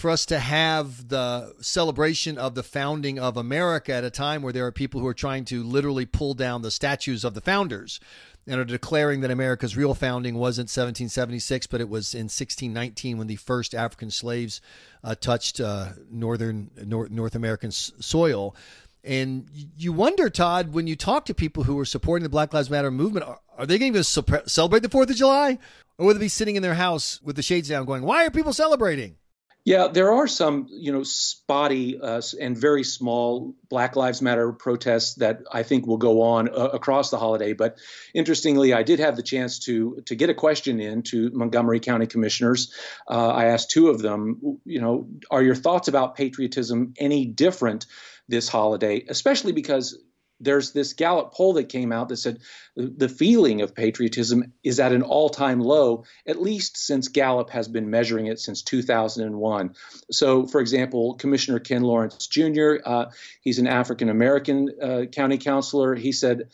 for 0.00 0.10
us 0.10 0.24
to 0.26 0.38
have 0.38 1.08
the 1.08 1.54
celebration 1.60 2.38
of 2.38 2.54
the 2.54 2.62
founding 2.62 3.18
of 3.18 3.36
America 3.36 3.92
at 3.92 4.02
a 4.02 4.10
time 4.10 4.42
where 4.42 4.52
there 4.52 4.66
are 4.66 4.72
people 4.72 5.00
who 5.00 5.06
are 5.06 5.14
trying 5.14 5.44
to 5.44 5.62
literally 5.62 6.06
pull 6.06 6.32
down 6.34 6.62
the 6.62 6.70
statues 6.70 7.22
of 7.22 7.34
the 7.34 7.40
founders 7.40 8.00
and 8.46 8.58
are 8.58 8.64
declaring 8.64 9.20
that 9.20 9.30
America's 9.30 9.76
real 9.76 9.94
founding 9.94 10.34
wasn't 10.34 10.64
1776, 10.64 11.66
but 11.66 11.80
it 11.80 11.88
was 11.88 12.14
in 12.14 12.24
1619 12.24 13.18
when 13.18 13.26
the 13.26 13.36
first 13.36 13.74
African 13.74 14.10
slaves 14.10 14.62
uh, 15.04 15.14
touched 15.14 15.60
uh, 15.60 15.90
northern 16.10 16.70
North, 16.84 17.10
North 17.10 17.34
American 17.34 17.70
soil. 17.70 18.56
And 19.04 19.48
you 19.76 19.92
wonder, 19.92 20.30
Todd, 20.30 20.72
when 20.72 20.86
you 20.86 20.96
talk 20.96 21.26
to 21.26 21.34
people 21.34 21.64
who 21.64 21.78
are 21.78 21.84
supporting 21.84 22.22
the 22.22 22.30
Black 22.30 22.54
Lives 22.54 22.70
Matter 22.70 22.90
movement, 22.90 23.26
are, 23.26 23.40
are 23.58 23.66
they 23.66 23.78
going 23.78 23.92
to 23.92 24.04
celebrate 24.04 24.82
the 24.82 24.88
Fourth 24.88 25.10
of 25.10 25.16
July, 25.16 25.58
or 25.98 26.06
will 26.06 26.14
they 26.14 26.20
be 26.20 26.28
sitting 26.28 26.56
in 26.56 26.62
their 26.62 26.74
house 26.74 27.20
with 27.22 27.36
the 27.36 27.42
shades 27.42 27.68
down, 27.68 27.84
going, 27.84 28.02
"Why 28.02 28.26
are 28.26 28.30
people 28.30 28.52
celebrating?" 28.52 29.16
Yeah, 29.70 29.86
there 29.86 30.10
are 30.10 30.26
some, 30.26 30.66
you 30.68 30.90
know, 30.90 31.04
spotty 31.04 31.96
uh, 32.02 32.20
and 32.40 32.58
very 32.58 32.82
small 32.82 33.54
Black 33.68 33.94
Lives 33.94 34.20
Matter 34.20 34.50
protests 34.50 35.14
that 35.18 35.42
I 35.52 35.62
think 35.62 35.86
will 35.86 35.96
go 35.96 36.22
on 36.22 36.48
uh, 36.48 36.70
across 36.72 37.10
the 37.10 37.18
holiday. 37.18 37.52
But 37.52 37.78
interestingly, 38.12 38.72
I 38.72 38.82
did 38.82 38.98
have 38.98 39.14
the 39.14 39.22
chance 39.22 39.60
to 39.66 40.02
to 40.06 40.16
get 40.16 40.28
a 40.28 40.34
question 40.34 40.80
in 40.80 41.04
to 41.04 41.30
Montgomery 41.30 41.78
County 41.78 42.08
commissioners. 42.08 42.74
Uh, 43.08 43.28
I 43.28 43.44
asked 43.44 43.70
two 43.70 43.90
of 43.90 44.02
them, 44.02 44.58
you 44.64 44.80
know, 44.80 45.06
are 45.30 45.40
your 45.40 45.54
thoughts 45.54 45.86
about 45.86 46.16
patriotism 46.16 46.94
any 46.98 47.26
different 47.26 47.86
this 48.26 48.48
holiday, 48.48 49.04
especially 49.08 49.52
because 49.52 49.96
there's 50.40 50.72
this 50.72 50.94
Gallup 50.94 51.32
poll 51.32 51.52
that 51.54 51.68
came 51.68 51.92
out 51.92 52.08
that 52.08 52.16
said 52.16 52.40
the 52.76 53.08
feeling 53.08 53.60
of 53.60 53.74
patriotism 53.74 54.52
is 54.64 54.80
at 54.80 54.92
an 54.92 55.02
all 55.02 55.28
time 55.28 55.60
low, 55.60 56.04
at 56.26 56.40
least 56.40 56.76
since 56.76 57.08
Gallup 57.08 57.50
has 57.50 57.68
been 57.68 57.90
measuring 57.90 58.26
it 58.26 58.38
since 58.38 58.62
2001. 58.62 59.74
So, 60.10 60.46
for 60.46 60.60
example, 60.60 61.14
Commissioner 61.14 61.58
Ken 61.58 61.82
Lawrence 61.82 62.26
Jr., 62.26 62.76
uh, 62.84 63.06
he's 63.42 63.58
an 63.58 63.66
African 63.66 64.08
American 64.08 64.68
uh, 64.82 65.02
county 65.12 65.38
councilor. 65.38 65.94
He 65.94 66.12
said, 66.12 66.48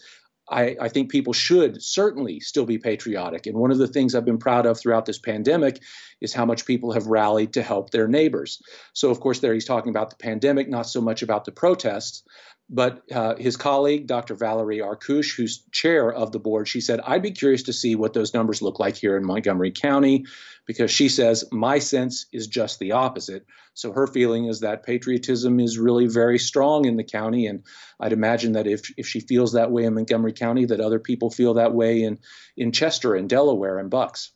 I, 0.49 0.77
I, 0.81 0.89
think 0.89 1.11
people 1.11 1.33
should 1.33 1.83
certainly 1.83 2.39
still 2.41 2.67
be 2.67 2.79
patriotic. 2.79 3.47
And 3.47 3.57
one 3.57 3.73
of 3.73 3.79
the 3.79 3.89
things 3.89 4.15
I've 4.15 4.25
been 4.25 4.39
proud 4.39 4.65
of 4.65 4.79
throughout 4.79 5.05
this 5.05 5.19
pandemic 5.19 5.83
is 6.21 6.33
how 6.33 6.45
much 6.45 6.67
people 6.67 6.93
have 6.93 7.09
rallied 7.09 7.55
to 7.55 7.63
help 7.63 7.91
their 7.91 8.07
neighbors. 8.07 8.63
So, 8.93 9.11
of 9.11 9.19
course, 9.19 9.41
there 9.41 9.55
he's 9.55 9.65
talking 9.65 9.91
about 9.91 10.11
the 10.11 10.17
pandemic, 10.17 10.69
not 10.69 10.87
so 10.87 11.01
much 11.01 11.23
about 11.23 11.45
the 11.45 11.53
protests. 11.53 12.23
But 12.69 13.03
uh, 13.13 13.37
his 13.37 13.57
colleague, 13.57 14.09
Dr. 14.09 14.35
Valerie 14.35 14.79
Arkoosh, 14.79 15.37
who's 15.37 15.63
chair 15.71 16.13
of 16.13 16.33
the 16.33 16.41
board, 16.41 16.67
she 16.67 16.81
said, 16.81 17.01
I'd 17.01 17.23
be 17.23 17.31
curious 17.31 17.63
to 17.65 17.73
see 17.73 17.95
what 17.95 18.13
those 18.13 18.35
numbers 18.35 18.61
look 18.61 18.81
like 18.81 18.97
here 18.97 19.17
in 19.17 19.25
Montgomery 19.25 19.71
County, 19.71 20.25
because 20.67 20.91
she 20.91 21.09
says, 21.09 21.45
my 21.53 21.79
sense 21.79 22.27
is 22.33 22.49
just 22.49 22.81
the 22.81 22.93
opposite. 22.93 23.47
So 23.75 23.93
her 23.93 24.09
feeling 24.09 24.47
is 24.47 24.61
that 24.61 24.83
patriotism 24.83 25.61
is 25.61 25.79
really 25.79 26.07
very 26.09 26.41
strong 26.41 26.87
in 26.87 26.97
the 26.97 27.05
county. 27.05 27.47
And 27.47 27.63
I'd 28.01 28.13
imagine 28.13 28.53
that 28.53 28.67
if, 28.67 28.91
if 28.97 29.07
she 29.07 29.21
feels 29.21 29.53
that 29.53 29.71
way 29.71 29.85
in 29.85 29.95
Montgomery 29.95 30.33
County, 30.33 30.65
that 30.65 30.81
other 30.81 30.99
people 30.99 31.31
feel 31.31 31.55
that 31.55 31.73
way 31.73 32.03
in, 32.03 32.19
in 32.57 32.73
Chester 32.73 33.15
and 33.15 33.29
Delaware 33.29 33.79
and 33.79 33.91
Bucks. 33.91 34.33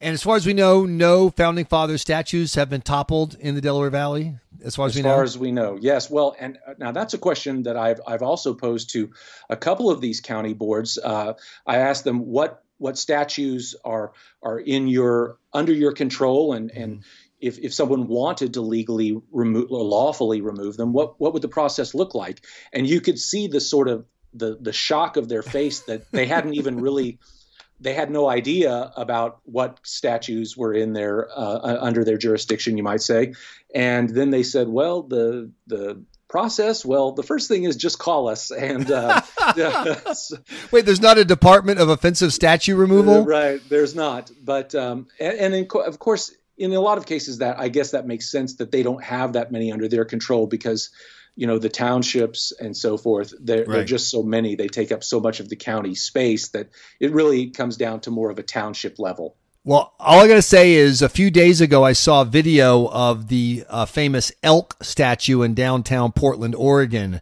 And 0.00 0.14
as 0.14 0.22
far 0.22 0.36
as 0.36 0.46
we 0.46 0.52
know, 0.52 0.86
no 0.86 1.30
founding 1.30 1.64
father 1.64 1.98
statues 1.98 2.54
have 2.54 2.70
been 2.70 2.82
toppled 2.82 3.34
in 3.40 3.56
the 3.56 3.60
Delaware 3.60 3.90
Valley. 3.90 4.36
As 4.62 4.76
far 4.76 4.86
as, 4.86 4.92
as 4.92 4.96
we 4.96 5.02
know, 5.02 5.10
as 5.10 5.14
far 5.14 5.24
as 5.24 5.38
we 5.38 5.52
know, 5.52 5.78
yes. 5.80 6.10
Well, 6.10 6.36
and 6.38 6.58
uh, 6.66 6.74
now 6.78 6.92
that's 6.92 7.14
a 7.14 7.18
question 7.18 7.64
that 7.64 7.76
I've 7.76 8.00
I've 8.06 8.22
also 8.22 8.54
posed 8.54 8.90
to 8.90 9.10
a 9.48 9.56
couple 9.56 9.90
of 9.90 10.00
these 10.00 10.20
county 10.20 10.52
boards. 10.52 10.98
Uh, 10.98 11.34
I 11.66 11.78
asked 11.78 12.04
them 12.04 12.26
what 12.26 12.62
what 12.78 12.98
statues 12.98 13.76
are 13.84 14.12
are 14.42 14.58
in 14.58 14.88
your 14.88 15.38
under 15.52 15.72
your 15.72 15.92
control, 15.92 16.54
and 16.54 16.70
and 16.72 16.98
mm-hmm. 16.98 17.08
if 17.40 17.58
if 17.58 17.74
someone 17.74 18.08
wanted 18.08 18.54
to 18.54 18.60
legally 18.60 19.20
remove 19.30 19.70
or 19.70 19.84
lawfully 19.84 20.40
remove 20.40 20.76
them, 20.76 20.92
what 20.92 21.20
what 21.20 21.32
would 21.34 21.42
the 21.42 21.48
process 21.48 21.94
look 21.94 22.14
like? 22.14 22.44
And 22.72 22.86
you 22.86 23.00
could 23.00 23.18
see 23.18 23.46
the 23.46 23.60
sort 23.60 23.88
of 23.88 24.06
the 24.34 24.58
the 24.60 24.72
shock 24.72 25.16
of 25.16 25.28
their 25.28 25.42
face 25.42 25.80
that 25.82 26.10
they 26.10 26.26
hadn't 26.26 26.54
even 26.54 26.80
really 26.80 27.18
they 27.80 27.94
had 27.94 28.10
no 28.10 28.28
idea 28.28 28.92
about 28.96 29.40
what 29.44 29.78
statues 29.82 30.56
were 30.56 30.74
in 30.74 30.92
their 30.92 31.28
uh, 31.30 31.78
under 31.80 32.04
their 32.04 32.18
jurisdiction, 32.18 32.76
you 32.76 32.82
might 32.82 33.02
say. 33.02 33.34
And 33.74 34.08
then 34.08 34.30
they 34.30 34.42
said, 34.42 34.68
well, 34.68 35.02
the 35.02 35.50
the 35.66 36.02
process 36.28 36.84
well 36.84 37.12
the 37.12 37.22
first 37.22 37.48
thing 37.48 37.64
is 37.64 37.74
just 37.74 37.98
call 37.98 38.28
us 38.28 38.50
and 38.50 38.90
uh, 38.90 39.18
wait 40.70 40.84
there's 40.84 41.00
not 41.00 41.16
a 41.16 41.24
department 41.24 41.80
of 41.80 41.88
offensive 41.88 42.34
statue 42.34 42.76
removal 42.76 43.24
right 43.24 43.62
there's 43.70 43.94
not 43.94 44.30
but 44.44 44.74
um, 44.74 45.06
and, 45.18 45.38
and 45.38 45.54
in, 45.54 45.66
of 45.86 45.98
course 45.98 46.30
in 46.58 46.72
a 46.72 46.80
lot 46.80 46.98
of 46.98 47.06
cases, 47.06 47.38
that 47.38 47.58
I 47.58 47.68
guess 47.68 47.92
that 47.92 48.06
makes 48.06 48.30
sense 48.30 48.56
that 48.56 48.72
they 48.72 48.82
don't 48.82 49.02
have 49.02 49.34
that 49.34 49.52
many 49.52 49.72
under 49.72 49.88
their 49.88 50.04
control 50.04 50.46
because 50.46 50.90
you 51.38 51.46
know 51.46 51.56
the 51.56 51.68
townships 51.68 52.52
and 52.58 52.76
so 52.76 52.98
forth 52.98 53.32
they're, 53.40 53.58
right. 53.58 53.68
they're, 53.68 53.84
just 53.84 54.10
so 54.10 54.24
many. 54.24 54.56
They 54.56 54.66
take 54.66 54.90
up 54.90 55.04
so 55.04 55.20
much 55.20 55.38
of 55.38 55.48
the 55.48 55.54
county 55.54 55.94
space 55.94 56.48
that 56.48 56.68
it 56.98 57.12
really 57.12 57.50
comes 57.50 57.76
down 57.76 58.00
to 58.00 58.10
more 58.10 58.28
of 58.30 58.40
a 58.40 58.42
township 58.42 58.98
level. 58.98 59.36
Well 59.62 59.94
all 60.00 60.20
i 60.20 60.26
gotta 60.26 60.42
say 60.42 60.72
is 60.72 61.02
a 61.02 61.08
few 61.08 61.30
days 61.30 61.60
ago 61.60 61.84
i 61.84 61.92
saw 61.92 62.22
a 62.22 62.24
video 62.24 62.88
of 62.88 63.28
the 63.28 63.64
uh, 63.68 63.84
famous 63.86 64.32
elk 64.42 64.76
statue 64.82 65.42
in 65.42 65.52
downtown 65.54 66.12
portland 66.12 66.54
oregon 66.54 67.20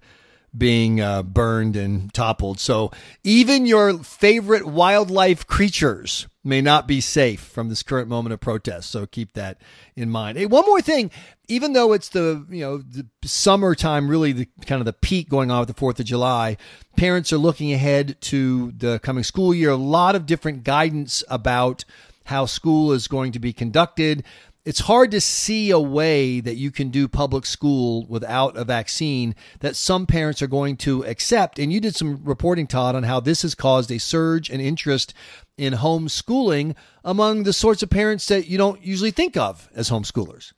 being 0.56 1.00
uh, 1.00 1.22
burned 1.22 1.76
and 1.76 2.12
toppled. 2.12 2.58
So 2.60 2.90
even 3.24 3.66
your 3.66 3.98
favorite 3.98 4.66
wildlife 4.66 5.46
creatures 5.46 6.26
may 6.44 6.60
not 6.60 6.86
be 6.86 7.00
safe 7.00 7.40
from 7.40 7.68
this 7.68 7.82
current 7.82 8.08
moment 8.08 8.32
of 8.32 8.40
protest. 8.40 8.90
So 8.90 9.06
keep 9.06 9.32
that 9.32 9.60
in 9.96 10.10
mind. 10.10 10.38
Hey, 10.38 10.46
one 10.46 10.64
more 10.64 10.80
thing. 10.80 11.10
Even 11.48 11.72
though 11.72 11.92
it's 11.92 12.08
the 12.08 12.44
you 12.48 12.60
know 12.60 12.78
the 12.78 13.06
summertime, 13.24 14.08
really 14.08 14.32
the 14.32 14.48
kind 14.64 14.80
of 14.80 14.86
the 14.86 14.92
peak 14.92 15.28
going 15.28 15.50
on 15.50 15.60
with 15.60 15.68
the 15.68 15.74
Fourth 15.74 16.00
of 16.00 16.06
July, 16.06 16.56
parents 16.96 17.32
are 17.32 17.38
looking 17.38 17.72
ahead 17.72 18.16
to 18.22 18.72
the 18.76 18.98
coming 19.00 19.24
school 19.24 19.54
year. 19.54 19.70
A 19.70 19.76
lot 19.76 20.16
of 20.16 20.26
different 20.26 20.64
guidance 20.64 21.22
about 21.28 21.84
how 22.24 22.46
school 22.46 22.92
is 22.92 23.06
going 23.06 23.32
to 23.32 23.38
be 23.38 23.52
conducted 23.52 24.24
it's 24.66 24.80
hard 24.80 25.12
to 25.12 25.20
see 25.20 25.70
a 25.70 25.78
way 25.78 26.40
that 26.40 26.56
you 26.56 26.72
can 26.72 26.88
do 26.90 27.06
public 27.06 27.46
school 27.46 28.04
without 28.08 28.56
a 28.56 28.64
vaccine 28.64 29.36
that 29.60 29.76
some 29.76 30.06
parents 30.06 30.42
are 30.42 30.48
going 30.48 30.76
to 30.78 31.04
accept. 31.04 31.60
And 31.60 31.72
you 31.72 31.78
did 31.80 31.94
some 31.94 32.24
reporting, 32.24 32.66
Todd, 32.66 32.96
on 32.96 33.04
how 33.04 33.20
this 33.20 33.42
has 33.42 33.54
caused 33.54 33.92
a 33.92 33.98
surge 33.98 34.50
in 34.50 34.60
interest 34.60 35.14
in 35.56 35.74
homeschooling 35.74 36.74
among 37.04 37.44
the 37.44 37.52
sorts 37.52 37.84
of 37.84 37.90
parents 37.90 38.26
that 38.26 38.48
you 38.48 38.58
don't 38.58 38.84
usually 38.84 39.12
think 39.12 39.36
of 39.36 39.68
as 39.72 39.88
homeschoolers. 39.88 40.52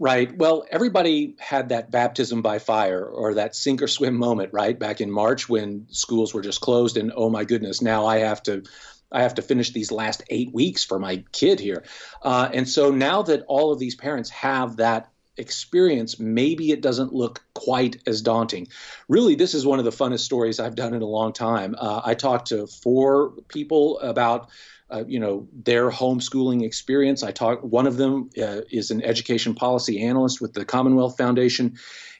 Right. 0.00 0.36
Well, 0.36 0.66
everybody 0.72 1.36
had 1.38 1.68
that 1.68 1.92
baptism 1.92 2.42
by 2.42 2.58
fire 2.58 3.06
or 3.06 3.34
that 3.34 3.54
sink 3.54 3.80
or 3.80 3.86
swim 3.86 4.16
moment, 4.16 4.52
right? 4.52 4.76
Back 4.76 5.00
in 5.00 5.10
March 5.10 5.48
when 5.48 5.86
schools 5.88 6.34
were 6.34 6.42
just 6.42 6.60
closed 6.60 6.96
and 6.96 7.12
oh 7.14 7.30
my 7.30 7.44
goodness, 7.44 7.80
now 7.80 8.06
I 8.06 8.18
have 8.18 8.42
to 8.42 8.64
I 9.12 9.22
have 9.22 9.34
to 9.34 9.42
finish 9.42 9.70
these 9.70 9.92
last 9.92 10.22
eight 10.30 10.52
weeks 10.52 10.84
for 10.84 10.98
my 10.98 11.24
kid 11.32 11.60
here. 11.60 11.84
Uh, 12.22 12.48
and 12.52 12.68
so 12.68 12.90
now 12.90 13.22
that 13.22 13.44
all 13.46 13.72
of 13.72 13.78
these 13.78 13.94
parents 13.94 14.30
have 14.30 14.76
that 14.76 15.10
experience, 15.36 16.18
maybe 16.18 16.70
it 16.70 16.80
doesn't 16.80 17.12
look 17.12 17.44
quite 17.54 17.96
as 18.06 18.22
daunting. 18.22 18.68
Really, 19.08 19.34
this 19.34 19.54
is 19.54 19.66
one 19.66 19.78
of 19.78 19.84
the 19.84 19.90
funnest 19.90 20.20
stories 20.20 20.58
I've 20.58 20.74
done 20.74 20.94
in 20.94 21.02
a 21.02 21.06
long 21.06 21.32
time. 21.32 21.74
Uh, 21.78 22.00
I 22.04 22.14
talked 22.14 22.48
to 22.48 22.66
four 22.66 23.30
people 23.48 23.98
about. 24.00 24.50
Uh, 24.88 25.02
you 25.04 25.18
know 25.18 25.48
their 25.52 25.90
homeschooling 25.90 26.62
experience. 26.62 27.24
I 27.24 27.32
talk. 27.32 27.60
One 27.60 27.88
of 27.88 27.96
them 27.96 28.30
uh, 28.40 28.60
is 28.70 28.92
an 28.92 29.02
education 29.02 29.52
policy 29.52 30.00
analyst 30.00 30.40
with 30.40 30.52
the 30.52 30.64
Commonwealth 30.64 31.16
Foundation, 31.18 31.76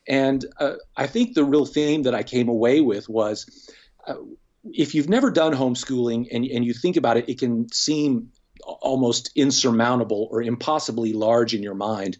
and 0.08 0.44
uh, 0.58 0.72
I 0.96 1.06
think 1.06 1.34
the 1.34 1.44
real 1.44 1.64
theme 1.64 2.02
that 2.02 2.14
I 2.16 2.24
came 2.24 2.48
away 2.48 2.80
with 2.80 3.08
was 3.08 3.70
uh, 4.04 4.14
if 4.72 4.94
you've 4.94 5.08
never 5.08 5.30
done 5.30 5.54
homeschooling 5.54 6.28
and, 6.32 6.44
and 6.44 6.64
you 6.64 6.74
think 6.74 6.96
about 6.96 7.16
it, 7.16 7.28
it 7.28 7.38
can 7.38 7.70
seem 7.72 8.30
almost 8.62 9.30
insurmountable 9.34 10.28
or 10.30 10.42
impossibly 10.42 11.12
large 11.12 11.54
in 11.54 11.62
your 11.62 11.74
mind. 11.74 12.18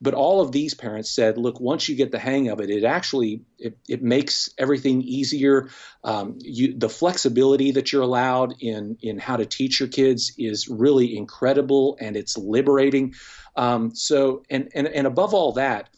But 0.00 0.12
all 0.12 0.42
of 0.42 0.52
these 0.52 0.74
parents 0.74 1.10
said, 1.10 1.38
look, 1.38 1.58
once 1.58 1.88
you 1.88 1.96
get 1.96 2.12
the 2.12 2.18
hang 2.18 2.48
of 2.48 2.60
it, 2.60 2.68
it 2.68 2.84
actually 2.84 3.40
it, 3.58 3.78
it 3.88 4.02
makes 4.02 4.50
everything 4.58 5.00
easier. 5.00 5.70
Um, 6.04 6.38
you, 6.42 6.76
the 6.76 6.90
flexibility 6.90 7.70
that 7.72 7.92
you're 7.92 8.02
allowed 8.02 8.56
in 8.60 8.98
in 9.00 9.18
how 9.18 9.36
to 9.36 9.46
teach 9.46 9.80
your 9.80 9.88
kids 9.88 10.34
is 10.36 10.68
really 10.68 11.16
incredible 11.16 11.96
and 11.98 12.14
it's 12.14 12.36
liberating. 12.36 13.14
Um, 13.56 13.94
so 13.94 14.42
and, 14.50 14.68
and 14.74 14.86
and 14.86 15.06
above 15.06 15.32
all 15.32 15.52
that, 15.52 15.88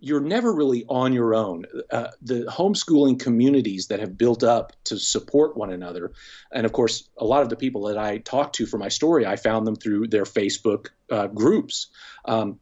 you're 0.00 0.20
never 0.20 0.52
really 0.52 0.84
on 0.88 1.12
your 1.12 1.34
own. 1.34 1.64
Uh, 1.90 2.08
the 2.22 2.44
homeschooling 2.44 3.20
communities 3.20 3.88
that 3.88 4.00
have 4.00 4.16
built 4.16 4.42
up 4.42 4.72
to 4.84 4.98
support 4.98 5.56
one 5.56 5.72
another, 5.72 6.12
and 6.52 6.64
of 6.64 6.72
course, 6.72 7.08
a 7.16 7.24
lot 7.24 7.42
of 7.42 7.48
the 7.48 7.56
people 7.56 7.84
that 7.84 7.98
I 7.98 8.18
talked 8.18 8.56
to 8.56 8.66
for 8.66 8.78
my 8.78 8.88
story, 8.88 9.26
I 9.26 9.36
found 9.36 9.66
them 9.66 9.76
through 9.76 10.08
their 10.08 10.24
Facebook 10.24 10.88
uh, 11.10 11.26
groups. 11.26 11.88
Um, 12.24 12.60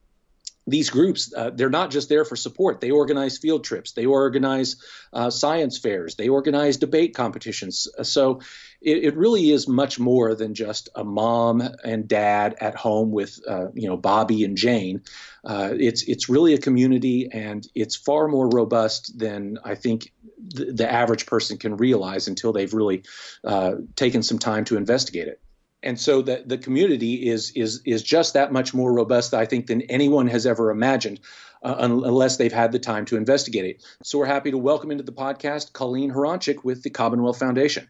these 0.67 0.91
groups, 0.91 1.33
uh, 1.35 1.51
they're 1.51 1.71
not 1.71 1.91
just 1.91 2.09
there 2.09 2.25
for 2.25 2.35
support. 2.35 2.81
They 2.81 2.91
organize 2.91 3.39
field 3.39 3.63
trips, 3.63 3.93
they 3.93 4.05
organize 4.05 4.77
uh, 5.13 5.31
science 5.31 5.79
fairs, 5.79 6.17
they 6.17 6.29
organize 6.29 6.77
debate 6.77 7.15
competitions. 7.15 7.87
Uh, 7.97 8.03
so 8.03 8.41
it, 8.81 9.05
it, 9.05 9.17
really 9.17 9.51
is 9.51 9.69
much 9.69 10.01
more 10.01 10.35
than 10.35 10.55
just 10.55 10.89
a 10.95 11.05
mom 11.05 11.63
and 11.85 12.09
dad 12.09 12.57
at 12.61 12.75
home 12.75 13.13
with, 13.13 13.39
uh, 13.49 13.67
you 13.75 13.89
know, 13.89 13.97
Bobby 13.97 14.45
and 14.45 14.57
Jane. 14.57 15.03
Uh, 15.45 15.71
it's 15.73 16.03
it's 16.03 16.29
really 16.29 16.55
a 16.55 16.59
community, 16.59 17.29
and 17.33 17.67
it's 17.75 17.95
far 17.95 18.27
more 18.27 18.49
robust 18.49 19.17
than 19.17 19.59
I 19.65 19.77
think 19.77 20.13
the, 20.39 20.73
the 20.73 20.93
average 20.93 21.27
person 21.27 21.59
can 21.59 21.77
realize 21.77 22.27
until 22.27 22.53
they've 22.53 22.75
really 22.75 23.05
uh, 23.45 23.77
taken 23.95 24.25
some 24.25 24.41
time 24.41 24.65
to 24.65 24.77
investigate 24.77 25.29
it 25.29 25.41
and 25.87 26.01
so 26.01 26.21
the, 26.21 26.43
the 26.45 26.59
community 26.59 27.29
is 27.29 27.53
is 27.53 27.81
is 27.85 28.03
just 28.03 28.35
that 28.35 28.53
much 28.53 28.75
more 28.75 28.93
robust, 28.93 29.33
I 29.33 29.47
think, 29.47 29.69
than 29.69 29.83
anyone 29.83 30.27
has 30.27 30.45
ever 30.45 30.71
imagined, 30.71 31.21
uh, 31.63 31.77
unless 31.79 32.37
they've 32.37 32.53
had 32.53 32.73
the 32.73 32.81
time 32.81 33.05
to 33.07 33.17
investigate 33.17 33.65
it. 33.65 33.85
So 34.03 34.19
we're 34.19 34.27
happy 34.27 34.51
to 34.51 34.59
welcome 34.59 34.91
into 34.91 35.05
the 35.05 35.13
podcast 35.13 35.73
Colleen 35.73 36.11
Hroncich 36.11 36.65
with 36.65 36.83
the 36.83 36.91
Commonwealth 36.91 37.39
Foundation. 37.39 37.87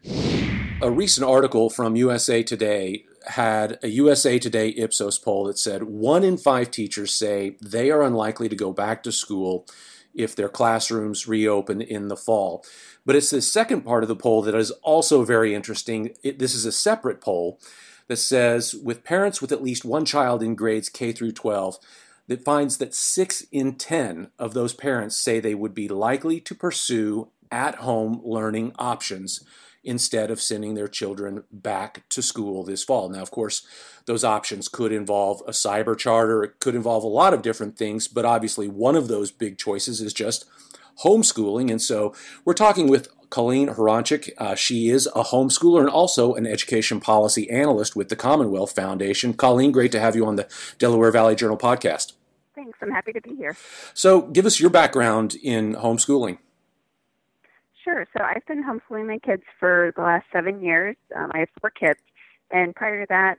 A 0.79 0.91
recent 0.91 1.27
article 1.27 1.71
from 1.71 1.95
USA 1.95 2.43
Today 2.43 3.03
had 3.29 3.79
a 3.81 3.87
USA 3.87 4.37
Today 4.37 4.69
Ipsos 4.69 5.17
poll 5.17 5.45
that 5.45 5.57
said 5.57 5.83
one 5.83 6.23
in 6.23 6.37
five 6.37 6.69
teachers 6.69 7.15
say 7.15 7.57
they 7.59 7.89
are 7.89 8.03
unlikely 8.03 8.47
to 8.47 8.55
go 8.55 8.71
back 8.71 9.01
to 9.03 9.11
school 9.11 9.65
if 10.13 10.35
their 10.35 10.49
classrooms 10.49 11.27
reopen 11.27 11.81
in 11.81 12.09
the 12.09 12.15
fall. 12.15 12.63
But 13.07 13.15
it's 13.15 13.31
the 13.31 13.41
second 13.41 13.81
part 13.81 14.03
of 14.03 14.07
the 14.07 14.15
poll 14.15 14.43
that 14.43 14.53
is 14.53 14.69
also 14.83 15.23
very 15.23 15.55
interesting. 15.55 16.13
It, 16.23 16.37
this 16.37 16.53
is 16.53 16.65
a 16.65 16.71
separate 16.71 17.21
poll 17.21 17.59
that 18.07 18.17
says 18.17 18.73
with 18.73 19.03
parents 19.03 19.41
with 19.41 19.51
at 19.51 19.63
least 19.63 19.85
one 19.85 20.05
child 20.05 20.41
in 20.41 20.55
grades 20.55 20.89
K 20.89 21.11
through 21.11 21.33
12, 21.33 21.77
that 22.27 22.43
finds 22.43 22.77
that 22.77 22.93
6 22.93 23.45
in 23.51 23.75
10 23.75 24.29
of 24.37 24.53
those 24.53 24.73
parents 24.73 25.15
say 25.15 25.39
they 25.39 25.55
would 25.55 25.73
be 25.73 25.87
likely 25.87 26.39
to 26.41 26.53
pursue 26.53 27.29
at 27.51 27.75
home 27.75 28.21
learning 28.23 28.73
options 28.77 29.43
instead 29.83 30.29
of 30.29 30.41
sending 30.41 30.73
their 30.73 30.89
children 30.89 31.45
back 31.49 32.03
to 32.09 32.21
school 32.21 32.63
this 32.63 32.83
fall. 32.83 33.07
Now, 33.07 33.21
of 33.21 33.31
course, 33.31 33.65
those 34.05 34.25
options 34.25 34.67
could 34.67 34.91
involve 34.91 35.41
a 35.47 35.51
cyber 35.51 35.97
charter, 35.97 36.43
it 36.43 36.59
could 36.59 36.75
involve 36.75 37.05
a 37.05 37.07
lot 37.07 37.33
of 37.33 37.41
different 37.41 37.77
things, 37.77 38.09
but 38.09 38.25
obviously, 38.25 38.67
one 38.67 38.97
of 38.97 39.07
those 39.07 39.31
big 39.31 39.57
choices 39.57 40.01
is 40.01 40.13
just 40.13 40.45
homeschooling. 41.03 41.69
And 41.71 41.81
so 41.81 42.13
we're 42.45 42.53
talking 42.53 42.87
with 42.87 43.09
Colleen 43.29 43.69
Hroncich. 43.69 44.29
Uh, 44.37 44.55
she 44.55 44.89
is 44.89 45.07
a 45.07 45.23
homeschooler 45.23 45.81
and 45.81 45.89
also 45.89 46.33
an 46.35 46.47
education 46.47 46.99
policy 46.99 47.49
analyst 47.49 47.95
with 47.95 48.09
the 48.09 48.15
Commonwealth 48.15 48.73
Foundation. 48.73 49.33
Colleen, 49.33 49.71
great 49.71 49.91
to 49.91 49.99
have 49.99 50.15
you 50.15 50.25
on 50.25 50.35
the 50.35 50.47
Delaware 50.77 51.11
Valley 51.11 51.35
Journal 51.35 51.57
podcast. 51.57 52.13
Thanks. 52.55 52.77
I'm 52.81 52.91
happy 52.91 53.13
to 53.13 53.21
be 53.21 53.35
here. 53.35 53.55
So, 53.93 54.21
give 54.21 54.45
us 54.45 54.59
your 54.59 54.69
background 54.69 55.35
in 55.35 55.75
homeschooling. 55.75 56.39
Sure. 57.83 58.07
So, 58.17 58.23
I've 58.23 58.45
been 58.47 58.63
homeschooling 58.63 59.07
my 59.07 59.19
kids 59.19 59.43
for 59.59 59.93
the 59.95 60.01
last 60.01 60.25
seven 60.33 60.63
years. 60.63 60.95
Um, 61.15 61.31
I 61.33 61.39
have 61.39 61.49
four 61.61 61.69
kids. 61.69 61.99
And 62.49 62.73
prior 62.75 63.01
to 63.01 63.07
that, 63.09 63.37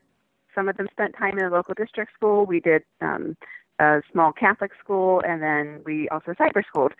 some 0.55 0.69
of 0.69 0.77
them 0.77 0.88
spent 0.93 1.17
time 1.17 1.38
in 1.38 1.45
a 1.45 1.50
local 1.50 1.75
district 1.75 2.12
school. 2.15 2.47
We 2.47 2.61
did 2.61 2.83
um, 3.00 3.37
a 3.79 4.03
small 4.12 4.33
Catholic 4.33 4.73
school, 4.83 5.23
and 5.27 5.43
then 5.43 5.81
we 5.85 6.09
also 6.11 6.33
cyber 6.33 6.62
schooled. 6.67 6.93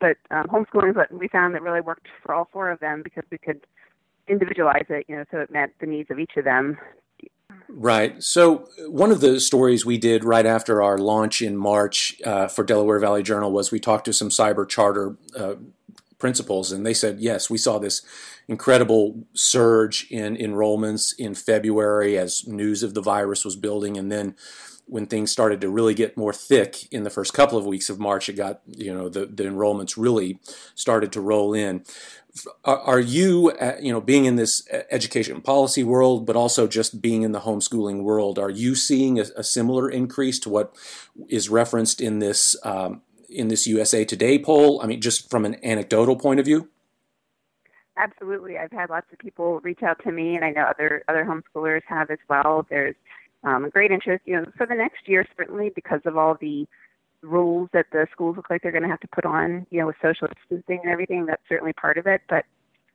But 0.00 0.16
um, 0.30 0.46
homeschooling 0.46 0.90
is 0.90 0.96
what 0.96 1.12
we 1.12 1.28
found 1.28 1.54
that 1.54 1.62
really 1.62 1.80
worked 1.80 2.06
for 2.22 2.34
all 2.34 2.48
four 2.52 2.70
of 2.70 2.80
them 2.80 3.02
because 3.02 3.24
we 3.30 3.38
could 3.38 3.66
individualize 4.28 4.84
it, 4.88 5.06
you 5.08 5.16
know, 5.16 5.24
so 5.30 5.38
it 5.38 5.50
met 5.50 5.70
the 5.80 5.86
needs 5.86 6.10
of 6.10 6.18
each 6.18 6.32
of 6.36 6.44
them. 6.44 6.76
Right. 7.68 8.22
So 8.22 8.68
one 8.86 9.10
of 9.10 9.20
the 9.20 9.40
stories 9.40 9.84
we 9.84 9.98
did 9.98 10.24
right 10.24 10.46
after 10.46 10.82
our 10.82 10.98
launch 10.98 11.42
in 11.42 11.56
March 11.56 12.20
uh, 12.24 12.48
for 12.48 12.64
Delaware 12.64 12.98
Valley 12.98 13.22
Journal 13.22 13.50
was 13.50 13.72
we 13.72 13.80
talked 13.80 14.04
to 14.04 14.12
some 14.12 14.28
cyber 14.28 14.68
charter 14.68 15.16
uh, 15.36 15.54
principals, 16.18 16.72
and 16.72 16.86
they 16.86 16.94
said 16.94 17.18
yes, 17.20 17.50
we 17.50 17.58
saw 17.58 17.78
this 17.78 18.02
incredible 18.48 19.24
surge 19.34 20.06
in 20.10 20.36
enrollments 20.36 21.12
in 21.18 21.34
February 21.34 22.16
as 22.16 22.46
news 22.46 22.82
of 22.82 22.94
the 22.94 23.02
virus 23.02 23.44
was 23.44 23.56
building, 23.56 23.96
and 23.96 24.12
then 24.12 24.36
when 24.86 25.06
things 25.06 25.32
started 25.32 25.60
to 25.60 25.68
really 25.68 25.94
get 25.94 26.16
more 26.16 26.32
thick 26.32 26.90
in 26.92 27.02
the 27.02 27.10
first 27.10 27.34
couple 27.34 27.58
of 27.58 27.66
weeks 27.66 27.90
of 27.90 27.98
March, 27.98 28.28
it 28.28 28.34
got, 28.34 28.60
you 28.66 28.94
know, 28.94 29.08
the, 29.08 29.26
the 29.26 29.42
enrollments 29.42 29.96
really 29.96 30.38
started 30.74 31.12
to 31.12 31.20
roll 31.20 31.52
in. 31.52 31.84
Are, 32.64 32.78
are 32.78 33.00
you, 33.00 33.52
uh, 33.60 33.76
you 33.80 33.92
know, 33.92 34.00
being 34.00 34.26
in 34.26 34.36
this 34.36 34.66
education 34.90 35.40
policy 35.40 35.82
world, 35.82 36.24
but 36.24 36.36
also 36.36 36.68
just 36.68 37.02
being 37.02 37.22
in 37.22 37.32
the 37.32 37.40
homeschooling 37.40 38.02
world, 38.02 38.38
are 38.38 38.50
you 38.50 38.74
seeing 38.74 39.18
a, 39.18 39.24
a 39.36 39.42
similar 39.42 39.90
increase 39.90 40.38
to 40.40 40.48
what 40.48 40.76
is 41.28 41.48
referenced 41.48 42.00
in 42.00 42.20
this 42.20 42.56
um, 42.62 43.02
in 43.28 43.48
this 43.48 43.66
USA 43.66 44.04
Today 44.04 44.38
poll? 44.38 44.80
I 44.82 44.86
mean, 44.86 45.00
just 45.00 45.28
from 45.30 45.44
an 45.44 45.56
anecdotal 45.64 46.16
point 46.16 46.38
of 46.38 46.46
view. 46.46 46.68
Absolutely, 47.98 48.58
I've 48.58 48.72
had 48.72 48.90
lots 48.90 49.06
of 49.10 49.18
people 49.18 49.58
reach 49.60 49.82
out 49.82 49.98
to 50.04 50.12
me, 50.12 50.36
and 50.36 50.44
I 50.44 50.50
know 50.50 50.64
other 50.64 51.02
other 51.08 51.24
homeschoolers 51.24 51.80
have 51.88 52.10
as 52.10 52.18
well. 52.28 52.66
There's 52.68 52.94
um, 53.46 53.70
great 53.70 53.90
interest. 53.90 54.22
You 54.26 54.36
know, 54.36 54.46
for 54.56 54.66
the 54.66 54.74
next 54.74 55.08
year, 55.08 55.24
certainly 55.36 55.70
because 55.74 56.00
of 56.04 56.18
all 56.18 56.36
the 56.38 56.66
rules 57.22 57.68
that 57.72 57.86
the 57.92 58.06
schools 58.12 58.36
look 58.36 58.50
like 58.50 58.62
they're 58.62 58.72
going 58.72 58.82
to 58.82 58.88
have 58.88 59.00
to 59.00 59.08
put 59.08 59.24
on, 59.24 59.66
you 59.70 59.80
know, 59.80 59.86
with 59.86 59.96
social 60.02 60.28
distancing 60.28 60.80
and 60.82 60.92
everything. 60.92 61.24
That's 61.24 61.42
certainly 61.48 61.72
part 61.72 61.96
of 61.96 62.06
it. 62.06 62.20
But 62.28 62.44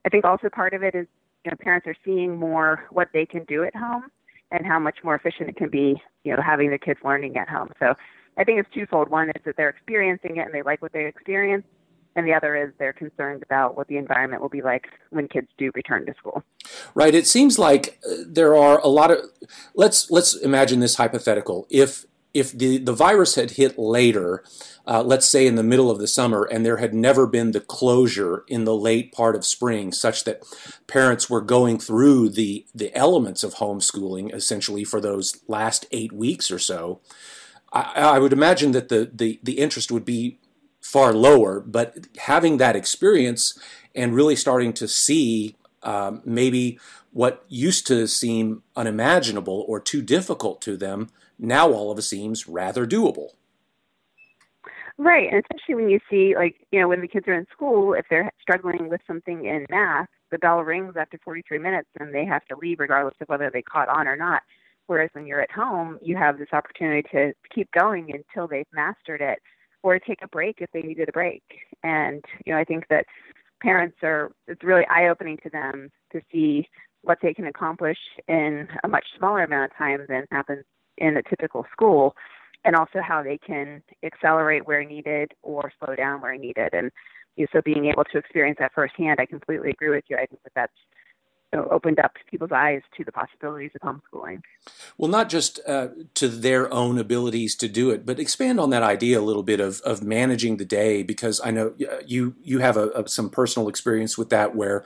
I 0.05 0.09
think 0.09 0.25
also 0.25 0.49
part 0.49 0.73
of 0.73 0.83
it 0.83 0.93
is, 0.93 1.07
you 1.43 1.51
know, 1.51 1.57
parents 1.59 1.87
are 1.87 1.95
seeing 2.05 2.37
more 2.37 2.85
what 2.91 3.09
they 3.13 3.25
can 3.25 3.43
do 3.45 3.63
at 3.63 3.75
home 3.75 4.03
and 4.51 4.65
how 4.65 4.77
much 4.77 4.97
more 5.03 5.15
efficient 5.15 5.49
it 5.49 5.55
can 5.55 5.69
be, 5.69 6.01
you 6.23 6.35
know, 6.35 6.41
having 6.41 6.69
the 6.69 6.77
kids 6.77 6.99
learning 7.03 7.37
at 7.37 7.49
home. 7.49 7.69
So 7.79 7.93
I 8.37 8.43
think 8.43 8.59
it's 8.59 8.69
twofold. 8.73 9.09
One 9.09 9.29
is 9.29 9.41
that 9.45 9.55
they're 9.57 9.69
experiencing 9.69 10.37
it 10.37 10.45
and 10.45 10.53
they 10.53 10.61
like 10.61 10.81
what 10.81 10.93
they 10.93 11.05
experience, 11.05 11.65
and 12.15 12.27
the 12.27 12.33
other 12.33 12.55
is 12.55 12.73
they're 12.77 12.93
concerned 12.93 13.43
about 13.43 13.77
what 13.77 13.87
the 13.87 13.97
environment 13.97 14.41
will 14.41 14.49
be 14.49 14.61
like 14.61 14.87
when 15.09 15.27
kids 15.27 15.47
do 15.57 15.71
return 15.73 16.05
to 16.05 16.13
school. 16.15 16.43
Right. 16.93 17.15
It 17.15 17.27
seems 17.27 17.57
like 17.57 17.99
uh, 18.05 18.15
there 18.27 18.55
are 18.55 18.79
a 18.79 18.87
lot 18.87 19.11
of 19.11 19.19
let's 19.75 20.11
let's 20.11 20.35
imagine 20.35 20.79
this 20.79 20.95
hypothetical. 20.95 21.67
If 21.69 22.05
if 22.33 22.57
the, 22.57 22.77
the 22.77 22.93
virus 22.93 23.35
had 23.35 23.51
hit 23.51 23.77
later, 23.77 24.43
uh, 24.87 25.03
let's 25.03 25.29
say 25.29 25.45
in 25.45 25.55
the 25.55 25.63
middle 25.63 25.91
of 25.91 25.99
the 25.99 26.07
summer, 26.07 26.43
and 26.43 26.65
there 26.65 26.77
had 26.77 26.93
never 26.93 27.27
been 27.27 27.51
the 27.51 27.59
closure 27.59 28.43
in 28.47 28.63
the 28.63 28.75
late 28.75 29.11
part 29.11 29.35
of 29.35 29.45
spring, 29.45 29.91
such 29.91 30.23
that 30.23 30.41
parents 30.87 31.29
were 31.29 31.41
going 31.41 31.77
through 31.77 32.29
the, 32.29 32.65
the 32.73 32.95
elements 32.95 33.43
of 33.43 33.55
homeschooling 33.55 34.33
essentially 34.33 34.83
for 34.83 35.01
those 35.01 35.41
last 35.47 35.85
eight 35.91 36.13
weeks 36.13 36.49
or 36.49 36.59
so, 36.59 37.01
I, 37.73 37.91
I 37.95 38.19
would 38.19 38.33
imagine 38.33 38.71
that 38.71 38.89
the, 38.89 39.09
the, 39.13 39.39
the 39.43 39.59
interest 39.59 39.91
would 39.91 40.05
be 40.05 40.39
far 40.81 41.13
lower. 41.13 41.59
But 41.59 42.07
having 42.17 42.57
that 42.57 42.75
experience 42.75 43.57
and 43.95 44.13
really 44.13 44.35
starting 44.35 44.73
to 44.73 44.87
see 44.87 45.55
um, 45.83 46.21
maybe 46.25 46.79
what 47.11 47.43
used 47.47 47.87
to 47.87 48.07
seem 48.07 48.63
unimaginable 48.75 49.65
or 49.67 49.79
too 49.79 50.01
difficult 50.01 50.61
to 50.61 50.77
them 50.77 51.09
now 51.41 51.71
all 51.71 51.91
of 51.91 51.97
it 51.97 52.03
seems 52.03 52.47
rather 52.47 52.85
doable. 52.85 53.29
Right, 54.97 55.27
and 55.33 55.43
especially 55.43 55.75
when 55.75 55.89
you 55.89 55.99
see, 56.09 56.35
like, 56.35 56.55
you 56.71 56.79
know, 56.79 56.87
when 56.87 57.01
the 57.01 57.07
kids 57.07 57.27
are 57.27 57.33
in 57.33 57.47
school, 57.51 57.95
if 57.95 58.05
they're 58.09 58.31
struggling 58.39 58.87
with 58.87 59.01
something 59.07 59.45
in 59.45 59.65
math, 59.71 60.07
the 60.29 60.37
bell 60.37 60.59
rings 60.59 60.93
after 60.95 61.17
43 61.23 61.57
minutes 61.57 61.89
and 61.99 62.13
they 62.13 62.23
have 62.25 62.45
to 62.45 62.55
leave 62.55 62.79
regardless 62.79 63.15
of 63.19 63.27
whether 63.27 63.49
they 63.51 63.63
caught 63.63 63.89
on 63.89 64.07
or 64.07 64.15
not. 64.15 64.43
Whereas 64.85 65.09
when 65.13 65.25
you're 65.25 65.41
at 65.41 65.51
home, 65.51 65.97
you 66.03 66.15
have 66.17 66.37
this 66.37 66.49
opportunity 66.53 67.07
to 67.11 67.33
keep 67.53 67.71
going 67.71 68.13
until 68.13 68.47
they've 68.47 68.67
mastered 68.71 69.21
it 69.21 69.39
or 69.83 69.99
take 69.99 70.19
a 70.21 70.27
break 70.27 70.57
if 70.59 70.69
they 70.73 70.81
needed 70.81 71.09
a 71.09 71.11
break. 71.11 71.43
And, 71.83 72.23
you 72.45 72.53
know, 72.53 72.59
I 72.59 72.63
think 72.63 72.85
that 72.89 73.05
parents 73.61 73.97
are, 74.03 74.31
it's 74.47 74.63
really 74.63 74.85
eye 74.89 75.07
opening 75.07 75.37
to 75.43 75.49
them 75.49 75.89
to 76.11 76.21
see 76.31 76.67
what 77.03 77.17
they 77.21 77.33
can 77.33 77.47
accomplish 77.47 77.97
in 78.27 78.67
a 78.83 78.87
much 78.87 79.05
smaller 79.17 79.43
amount 79.43 79.71
of 79.71 79.77
time 79.77 80.05
than 80.07 80.25
happens 80.31 80.63
in 80.97 81.17
a 81.17 81.23
typical 81.23 81.65
school 81.71 82.15
and 82.63 82.75
also 82.75 82.99
how 83.01 83.23
they 83.23 83.39
can 83.39 83.81
accelerate 84.03 84.67
where 84.67 84.83
needed 84.83 85.31
or 85.41 85.71
slow 85.83 85.95
down 85.95 86.21
where 86.21 86.37
needed. 86.37 86.69
And 86.73 86.91
you 87.35 87.43
know, 87.45 87.47
so 87.59 87.61
being 87.63 87.85
able 87.85 88.03
to 88.11 88.17
experience 88.17 88.57
that 88.59 88.73
firsthand, 88.73 89.19
I 89.19 89.25
completely 89.25 89.71
agree 89.71 89.89
with 89.89 90.03
you. 90.09 90.17
I 90.17 90.25
think 90.25 90.43
that 90.43 90.51
that's 90.55 90.73
opened 91.53 91.99
up 91.99 92.13
people's 92.29 92.51
eyes 92.51 92.81
to 92.97 93.03
the 93.03 93.11
possibilities 93.11 93.71
of 93.75 93.81
homeschooling. 93.81 94.41
Well, 94.97 95.09
not 95.09 95.29
just 95.29 95.59
uh, 95.67 95.89
to 96.15 96.27
their 96.27 96.73
own 96.73 96.97
abilities 96.97 97.55
to 97.55 97.67
do 97.67 97.89
it, 97.89 98.05
but 98.05 98.19
expand 98.19 98.59
on 98.59 98.69
that 98.69 98.83
idea 98.83 99.19
a 99.19 99.21
little 99.21 99.43
bit 99.43 99.59
of, 99.59 99.81
of 99.81 100.01
managing 100.01 100.57
the 100.57 100.65
day, 100.65 101.03
because 101.03 101.41
I 101.43 101.51
know 101.51 101.73
you 102.05 102.35
you 102.41 102.59
have 102.59 102.77
a, 102.77 102.89
a, 102.89 103.07
some 103.07 103.29
personal 103.29 103.67
experience 103.67 104.17
with 104.17 104.29
that, 104.29 104.55
where 104.55 104.83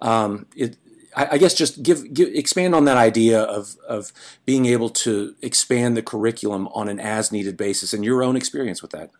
um, 0.00 0.46
it, 0.56 0.76
I, 1.14 1.28
I 1.32 1.38
guess 1.38 1.54
just 1.54 1.82
give, 1.82 2.12
give 2.14 2.28
expand 2.34 2.74
on 2.74 2.84
that 2.86 2.96
idea 2.96 3.42
of 3.42 3.76
of 3.88 4.12
being 4.44 4.66
able 4.66 4.88
to 4.90 5.34
expand 5.42 5.96
the 5.96 6.02
curriculum 6.02 6.68
on 6.68 6.88
an 6.88 7.00
as 7.00 7.32
needed 7.32 7.56
basis 7.56 7.92
and 7.92 8.04
your 8.04 8.22
own 8.22 8.36
experience 8.36 8.80
with 8.80 8.92
that. 8.92 9.10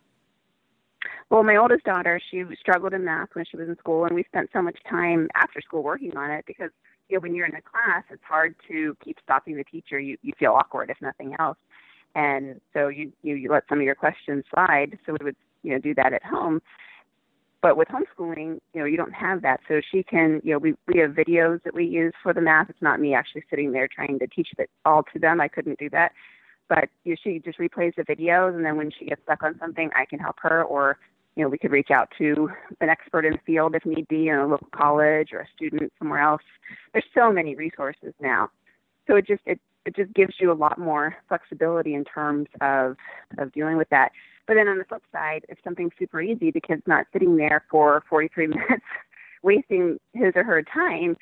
Well, 1.28 1.42
my 1.42 1.56
oldest 1.56 1.84
daughter, 1.84 2.20
she 2.30 2.44
struggled 2.60 2.94
in 2.94 3.04
math 3.04 3.30
when 3.32 3.44
she 3.44 3.56
was 3.56 3.68
in 3.68 3.76
school, 3.78 4.04
and 4.04 4.14
we 4.14 4.22
spent 4.24 4.48
so 4.52 4.62
much 4.62 4.78
time 4.88 5.28
after 5.34 5.60
school 5.60 5.82
working 5.82 6.16
on 6.16 6.30
it 6.30 6.44
because 6.46 6.70
you 7.08 7.16
know 7.16 7.20
when 7.20 7.34
you're 7.34 7.46
in 7.46 7.54
a 7.54 7.62
class, 7.62 8.04
it's 8.10 8.22
hard 8.26 8.54
to 8.68 8.96
keep 9.04 9.18
stopping 9.22 9.56
the 9.56 9.64
teacher. 9.64 9.98
You 9.98 10.16
you 10.22 10.32
feel 10.38 10.52
awkward 10.52 10.90
if 10.90 10.96
nothing 11.00 11.34
else, 11.38 11.58
and 12.14 12.60
so 12.72 12.88
you 12.88 13.12
you, 13.22 13.34
you 13.34 13.50
let 13.50 13.64
some 13.68 13.78
of 13.78 13.84
your 13.84 13.94
questions 13.94 14.44
slide. 14.52 14.98
So 15.06 15.16
we 15.18 15.24
would 15.24 15.36
you 15.62 15.72
know 15.72 15.78
do 15.78 15.94
that 15.94 16.12
at 16.12 16.24
home, 16.24 16.60
but 17.66 17.76
with 17.76 17.88
homeschooling, 17.88 18.60
you 18.74 18.80
know, 18.80 18.84
you 18.84 18.96
don't 18.96 19.12
have 19.12 19.42
that. 19.42 19.58
So 19.66 19.80
she 19.90 20.02
can, 20.02 20.40
you 20.44 20.52
know, 20.52 20.58
we, 20.58 20.74
we 20.86 21.00
have 21.00 21.10
videos 21.10 21.62
that 21.64 21.74
we 21.74 21.84
use 21.84 22.12
for 22.22 22.32
the 22.32 22.40
math. 22.40 22.70
It's 22.70 22.82
not 22.82 23.00
me 23.00 23.12
actually 23.12 23.42
sitting 23.50 23.72
there 23.72 23.88
trying 23.88 24.20
to 24.20 24.26
teach 24.28 24.50
it 24.56 24.70
all 24.84 25.02
to 25.12 25.18
them. 25.18 25.40
I 25.40 25.48
couldn't 25.48 25.78
do 25.78 25.90
that. 25.90 26.12
But 26.68 26.88
you 27.04 27.12
know, 27.12 27.16
she 27.22 27.38
just 27.38 27.58
replays 27.58 27.94
the 27.96 28.04
videos, 28.04 28.54
and 28.54 28.64
then 28.64 28.76
when 28.76 28.90
she 28.96 29.06
gets 29.06 29.22
stuck 29.22 29.42
on 29.42 29.56
something, 29.58 29.90
I 29.96 30.04
can 30.04 30.18
help 30.18 30.36
her, 30.42 30.64
or 30.64 30.98
you 31.36 31.42
know, 31.42 31.48
we 31.48 31.58
could 31.58 31.70
reach 31.70 31.90
out 31.90 32.10
to 32.18 32.50
an 32.80 32.88
expert 32.88 33.24
in 33.26 33.32
the 33.32 33.38
field 33.46 33.74
if 33.74 33.84
need 33.84 34.08
be, 34.08 34.28
in 34.28 34.36
a 34.36 34.46
local 34.46 34.68
college 34.72 35.32
or 35.32 35.40
a 35.40 35.48
student 35.54 35.92
somewhere 35.98 36.20
else. 36.20 36.42
There's 36.92 37.04
so 37.14 37.30
many 37.30 37.54
resources 37.54 38.14
now, 38.20 38.50
so 39.06 39.16
it 39.16 39.26
just 39.26 39.42
it 39.44 39.60
it 39.84 39.94
just 39.94 40.12
gives 40.14 40.34
you 40.40 40.50
a 40.50 40.54
lot 40.54 40.78
more 40.78 41.14
flexibility 41.28 41.94
in 41.94 42.04
terms 42.04 42.48
of 42.60 42.96
of 43.38 43.52
dealing 43.52 43.76
with 43.76 43.88
that. 43.90 44.12
But 44.46 44.54
then 44.54 44.66
on 44.68 44.78
the 44.78 44.84
flip 44.84 45.02
side, 45.12 45.44
if 45.48 45.58
something's 45.62 45.92
super 45.98 46.20
easy, 46.20 46.50
the 46.50 46.60
kid's 46.60 46.86
not 46.86 47.06
sitting 47.12 47.36
there 47.36 47.64
for 47.70 48.02
43 48.08 48.46
minutes 48.48 48.84
wasting 49.42 49.98
his 50.12 50.32
or 50.34 50.44
her 50.44 50.62
time. 50.62 51.16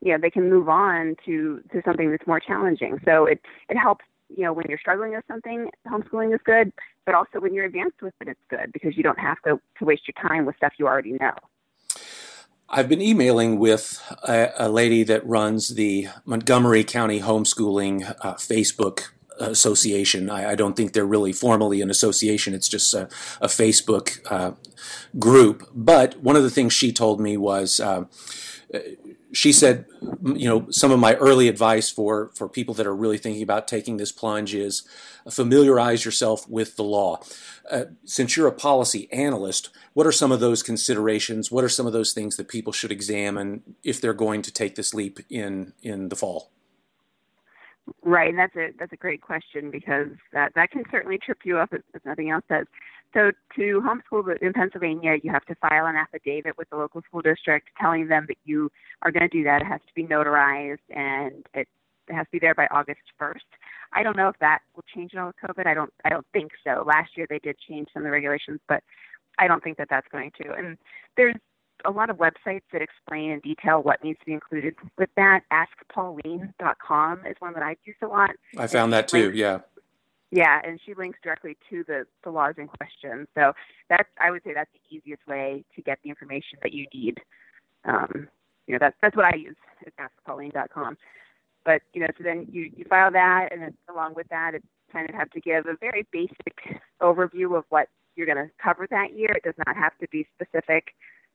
You 0.00 0.12
know, 0.12 0.18
they 0.20 0.30
can 0.30 0.50
move 0.50 0.68
on 0.68 1.16
to 1.26 1.62
to 1.72 1.80
something 1.84 2.10
that's 2.10 2.26
more 2.26 2.40
challenging. 2.40 2.98
So 3.04 3.26
it 3.26 3.40
it 3.68 3.76
helps. 3.76 4.04
You 4.36 4.44
know, 4.44 4.52
when 4.52 4.66
you're 4.68 4.78
struggling 4.78 5.12
with 5.12 5.24
something, 5.28 5.70
homeschooling 5.86 6.34
is 6.34 6.40
good. 6.44 6.72
But 7.06 7.14
also 7.14 7.40
when 7.40 7.54
you're 7.54 7.66
advanced 7.66 8.02
with 8.02 8.14
it, 8.20 8.28
it's 8.28 8.40
good 8.48 8.72
because 8.72 8.96
you 8.96 9.02
don't 9.02 9.18
have 9.18 9.40
to 9.42 9.60
to 9.78 9.84
waste 9.84 10.02
your 10.08 10.28
time 10.28 10.44
with 10.46 10.56
stuff 10.56 10.72
you 10.78 10.86
already 10.86 11.12
know. 11.12 11.34
I've 12.68 12.88
been 12.88 13.02
emailing 13.02 13.58
with 13.58 14.02
a, 14.26 14.50
a, 14.58 14.68
lady 14.68 15.02
that 15.04 15.24
runs 15.26 15.74
the 15.74 16.08
Montgomery 16.24 16.82
County 16.82 17.20
Homeschooling 17.20 18.16
uh, 18.22 18.34
Facebook 18.34 19.10
association. 19.38 20.30
I, 20.30 20.52
I, 20.52 20.54
don't 20.54 20.74
think 20.74 20.92
they're 20.92 21.04
really 21.04 21.32
formally 21.32 21.82
an 21.82 21.90
association. 21.90 22.54
It's 22.54 22.68
just 22.68 22.94
a, 22.94 23.04
a 23.40 23.48
Facebook 23.48 24.20
uh, 24.30 24.52
group. 25.18 25.68
But 25.74 26.18
one 26.20 26.36
of 26.36 26.42
the 26.42 26.50
things 26.50 26.72
she 26.72 26.92
told 26.92 27.20
me 27.20 27.36
was. 27.36 27.80
Uh, 27.80 28.04
she 29.34 29.52
said, 29.52 29.84
you 30.22 30.48
know, 30.48 30.70
some 30.70 30.90
of 30.90 30.98
my 30.98 31.14
early 31.14 31.48
advice 31.48 31.90
for, 31.90 32.30
for 32.34 32.48
people 32.48 32.72
that 32.74 32.86
are 32.86 32.94
really 32.94 33.18
thinking 33.18 33.42
about 33.42 33.66
taking 33.66 33.96
this 33.96 34.12
plunge 34.12 34.54
is 34.54 34.86
familiarize 35.28 36.04
yourself 36.04 36.48
with 36.48 36.76
the 36.76 36.84
law. 36.84 37.20
Uh, 37.70 37.84
since 38.04 38.36
you're 38.36 38.46
a 38.46 38.52
policy 38.52 39.10
analyst, 39.12 39.70
what 39.92 40.06
are 40.06 40.12
some 40.12 40.30
of 40.30 40.40
those 40.40 40.62
considerations? 40.62 41.50
What 41.50 41.64
are 41.64 41.68
some 41.68 41.86
of 41.86 41.92
those 41.92 42.12
things 42.12 42.36
that 42.36 42.48
people 42.48 42.72
should 42.72 42.92
examine 42.92 43.62
if 43.82 44.00
they're 44.00 44.14
going 44.14 44.42
to 44.42 44.52
take 44.52 44.76
this 44.76 44.94
leap 44.94 45.18
in, 45.28 45.72
in 45.82 46.08
the 46.08 46.16
fall? 46.16 46.50
Right, 48.02 48.30
and 48.30 48.38
that's 48.38 48.56
a 48.56 48.68
that's 48.78 48.92
a 48.92 48.96
great 48.96 49.20
question 49.20 49.70
because 49.70 50.08
that 50.32 50.52
that 50.54 50.70
can 50.70 50.84
certainly 50.90 51.18
trip 51.18 51.38
you 51.44 51.58
up 51.58 51.72
if, 51.72 51.82
if 51.92 52.04
nothing 52.04 52.30
else 52.30 52.44
does. 52.48 52.66
So 53.12 53.30
to 53.56 53.82
homeschool 53.82 54.40
in 54.40 54.52
Pennsylvania, 54.54 55.16
you 55.22 55.30
have 55.30 55.44
to 55.46 55.54
file 55.56 55.86
an 55.86 55.96
affidavit 55.96 56.56
with 56.56 56.68
the 56.70 56.76
local 56.76 57.02
school 57.02 57.20
district 57.20 57.68
telling 57.78 58.08
them 58.08 58.24
that 58.28 58.38
you 58.44 58.70
are 59.02 59.12
going 59.12 59.28
to 59.28 59.28
do 59.28 59.44
that. 59.44 59.60
It 59.60 59.66
has 59.66 59.80
to 59.86 59.94
be 59.94 60.04
notarized 60.04 60.78
and 60.90 61.44
it, 61.54 61.68
it 62.08 62.14
has 62.14 62.24
to 62.26 62.32
be 62.32 62.38
there 62.38 62.54
by 62.54 62.66
August 62.70 63.00
1st. 63.20 63.36
I 63.92 64.02
don't 64.02 64.16
know 64.16 64.28
if 64.28 64.38
that 64.40 64.60
will 64.74 64.84
change 64.94 65.14
all 65.14 65.28
with 65.28 65.36
COVID. 65.44 65.66
I 65.66 65.74
don't 65.74 65.92
I 66.04 66.08
don't 66.08 66.26
think 66.32 66.52
so. 66.64 66.84
Last 66.86 67.10
year 67.16 67.26
they 67.28 67.38
did 67.38 67.56
change 67.68 67.88
some 67.92 68.02
of 68.02 68.04
the 68.04 68.10
regulations, 68.10 68.60
but 68.66 68.82
I 69.38 69.46
don't 69.46 69.62
think 69.62 69.76
that 69.76 69.88
that's 69.90 70.08
going 70.10 70.32
to. 70.42 70.52
And 70.54 70.78
there's 71.16 71.36
a 71.84 71.90
lot 71.90 72.10
of 72.10 72.16
websites 72.16 72.62
that 72.72 72.82
explain 72.82 73.30
in 73.30 73.40
detail 73.40 73.82
what 73.82 74.02
needs 74.02 74.18
to 74.20 74.26
be 74.26 74.32
included 74.32 74.74
with 74.98 75.10
that. 75.16 75.40
AskPauline.com 75.52 77.26
is 77.26 77.36
one 77.38 77.54
that 77.54 77.62
I 77.62 77.76
use 77.84 77.96
a 78.02 78.06
lot. 78.06 78.30
I 78.56 78.66
found 78.66 78.92
that 78.92 79.08
too. 79.08 79.24
Links, 79.24 79.38
yeah. 79.38 79.58
Yeah, 80.30 80.60
and 80.64 80.80
she 80.84 80.94
links 80.94 81.18
directly 81.22 81.56
to 81.70 81.84
the, 81.86 82.06
the 82.24 82.30
laws 82.30 82.54
in 82.58 82.66
question. 82.66 83.28
So 83.34 83.52
that's 83.88 84.08
I 84.20 84.30
would 84.30 84.42
say 84.42 84.52
that's 84.52 84.70
the 84.72 84.96
easiest 84.96 85.26
way 85.28 85.64
to 85.76 85.82
get 85.82 85.98
the 86.02 86.10
information 86.10 86.58
that 86.62 86.72
you 86.72 86.86
need. 86.92 87.20
Um, 87.84 88.28
you 88.66 88.72
know, 88.72 88.78
that's 88.80 88.96
that's 89.00 89.14
what 89.14 89.26
I 89.26 89.36
use 89.36 89.56
is 89.86 89.92
AskPauline.com. 90.00 90.96
But 91.64 91.82
you 91.92 92.00
know, 92.00 92.08
so 92.18 92.24
then 92.24 92.46
you 92.50 92.70
you 92.76 92.84
file 92.88 93.12
that, 93.12 93.52
and 93.52 93.62
then 93.62 93.74
along 93.88 94.14
with 94.14 94.28
that, 94.28 94.54
it 94.54 94.64
kind 94.92 95.08
of 95.08 95.14
have 95.14 95.30
to 95.30 95.40
give 95.40 95.66
a 95.66 95.76
very 95.80 96.06
basic 96.10 96.80
overview 97.00 97.56
of 97.56 97.64
what 97.68 97.88
you're 98.16 98.26
going 98.26 98.38
to 98.38 98.50
cover 98.62 98.86
that 98.90 99.16
year. 99.16 99.30
It 99.30 99.42
does 99.44 99.54
not 99.66 99.76
have 99.76 99.96
to 99.98 100.08
be 100.08 100.26
specific 100.34 100.94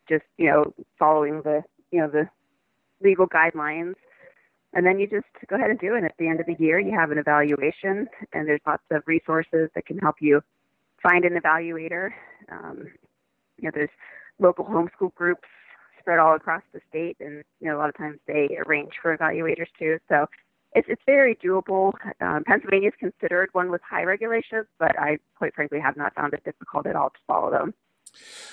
just 0.09 0.25
you 0.37 0.47
know 0.47 0.73
following 0.97 1.41
the 1.43 1.63
you 1.91 1.99
know 1.99 2.09
the 2.09 2.27
legal 3.01 3.27
guidelines 3.27 3.95
and 4.73 4.85
then 4.85 4.99
you 4.99 5.07
just 5.07 5.25
go 5.47 5.55
ahead 5.55 5.69
and 5.69 5.79
do 5.79 5.95
it. 5.95 6.03
At 6.03 6.13
the 6.19 6.27
end 6.27 6.39
of 6.39 6.45
the 6.45 6.55
year, 6.59 6.79
you 6.79 6.91
have 6.91 7.11
an 7.11 7.17
evaluation, 7.17 8.07
and 8.33 8.47
there's 8.47 8.61
lots 8.67 8.83
of 8.91 9.01
resources 9.07 9.69
that 9.73 9.85
can 9.85 9.97
help 9.97 10.17
you 10.19 10.41
find 11.01 11.25
an 11.25 11.39
evaluator. 11.39 12.11
Um, 12.51 12.87
you 13.57 13.65
know, 13.65 13.71
there's 13.73 13.89
local 14.39 14.65
homeschool 14.65 15.13
groups 15.15 15.47
spread 15.99 16.19
all 16.19 16.35
across 16.35 16.61
the 16.71 16.81
state, 16.87 17.17
and 17.19 17.43
you 17.59 17.67
know, 17.67 17.77
a 17.77 17.79
lot 17.79 17.89
of 17.89 17.97
times 17.97 18.19
they 18.27 18.57
arrange 18.65 18.93
for 19.01 19.17
evaluators 19.17 19.67
too. 19.77 19.97
So 20.07 20.27
it's, 20.73 20.87
it's 20.87 21.01
very 21.05 21.35
doable. 21.35 21.93
Um, 22.21 22.43
Pennsylvania 22.45 22.89
is 22.89 22.93
considered 22.99 23.49
one 23.53 23.71
with 23.71 23.81
high 23.81 24.03
regulations, 24.03 24.67
but 24.77 24.97
I 24.99 25.17
quite 25.35 25.55
frankly 25.55 25.79
have 25.79 25.97
not 25.97 26.13
found 26.13 26.33
it 26.33 26.43
difficult 26.43 26.85
at 26.85 26.95
all 26.95 27.09
to 27.09 27.19
follow 27.27 27.49
them. 27.49 27.73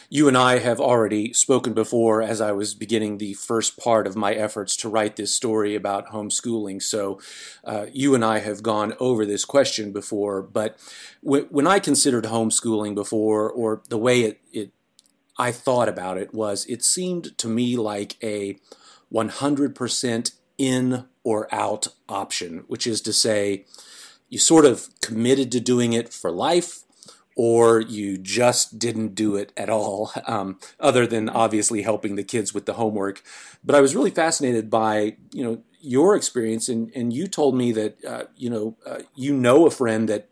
You 0.09 0.29
and 0.29 0.37
I 0.37 0.59
have 0.59 0.81
already 0.81 1.33
spoken 1.33 1.73
before 1.73 2.23
as 2.23 2.41
I 2.41 2.53
was 2.53 2.75
beginning 2.75 3.19
the 3.19 3.35
first 3.35 3.77
part 3.77 4.07
of 4.07 4.15
my 4.15 4.33
efforts 4.35 4.77
to 4.77 4.89
write 4.89 5.17
this 5.17 5.35
story 5.35 5.75
about 5.75 6.09
homeschooling. 6.09 6.81
So 6.83 7.21
uh, 7.65 7.87
you 7.93 8.15
and 8.15 8.25
I 8.25 8.39
have 8.39 8.63
gone 8.63 8.95
over 9.01 9.27
this 9.27 9.45
question 9.45 9.93
before. 9.93 10.43
But 10.43 10.79
w- 11.25 11.49
when 11.51 11.67
I 11.67 11.81
considered 11.81 12.25
homeschooling 12.25 12.95
before, 12.95 13.51
or 13.51 13.83
the 13.89 13.99
way 13.99 14.23
it, 14.23 14.41
it 14.53 14.71
I 15.39 15.51
thought 15.51 15.89
about 15.89 16.19
it 16.19 16.33
was, 16.33 16.65
it 16.67 16.85
seemed 16.85 17.37
to 17.39 17.49
me 17.49 17.77
like 17.77 18.17
a 18.23 18.59
100% 19.13 20.33
in 20.59 21.05
or 21.25 21.53
out 21.55 21.89
option, 22.09 22.65
which 22.69 22.87
is 22.87 23.01
to 23.03 23.13
say, 23.13 23.65
you 24.29 24.39
sort 24.39 24.65
of 24.65 24.89
committed 25.01 25.53
to 25.53 25.61
doing 25.61 25.93
it 25.93 26.13
for 26.13 26.31
life 26.31 26.85
or 27.37 27.83
you 27.83 28.17
just 28.17 28.79
didn't 28.79 29.15
do 29.15 29.37
it 29.37 29.53
at 29.57 29.69
all, 29.69 30.11
um, 30.27 30.59
other 30.81 31.07
than 31.07 31.29
obviously 31.29 31.83
helping 31.83 32.17
the 32.17 32.25
kids 32.25 32.55
with 32.55 32.65
the 32.65 32.73
homework. 32.73 33.23
But 33.63 33.77
I 33.77 33.81
was 33.81 33.95
really 33.95 34.11
fascinated 34.11 34.71
by 34.71 35.17
you 35.33 35.45
know 35.45 35.63
your 35.81 36.17
experience, 36.17 36.69
and 36.69 36.91
and 36.97 37.13
you 37.13 37.29
told 37.29 37.55
me 37.55 37.71
that 37.73 38.05
uh, 38.05 38.25
you 38.37 38.51
know 38.51 38.77
uh, 38.85 39.03
you 39.15 39.33
know 39.33 39.67
a 39.67 39.71
friend 39.71 40.09
that. 40.09 40.29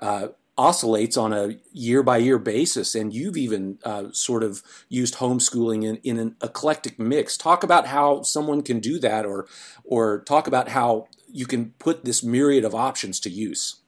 Uh, 0.00 0.28
oscillates 0.58 1.18
on 1.18 1.34
a 1.34 1.58
year 1.70 2.02
by 2.02 2.16
year 2.16 2.38
basis, 2.38 2.94
and 2.94 3.12
you've 3.12 3.36
even 3.36 3.78
uh, 3.84 4.04
sort 4.12 4.42
of 4.42 4.62
used 4.88 5.16
homeschooling 5.16 5.84
in, 5.84 5.96
in 5.96 6.18
an 6.18 6.34
eclectic 6.42 6.98
mix. 6.98 7.36
Talk 7.36 7.62
about 7.62 7.88
how 7.88 8.22
someone 8.22 8.62
can 8.62 8.80
do 8.80 8.98
that, 9.00 9.26
or 9.26 9.46
or 9.84 10.20
talk 10.20 10.46
about 10.46 10.70
how 10.70 11.08
you 11.30 11.44
can 11.44 11.72
put 11.78 12.06
this 12.06 12.22
myriad 12.22 12.64
of 12.64 12.74
options 12.74 13.20
to 13.20 13.28
use. 13.28 13.82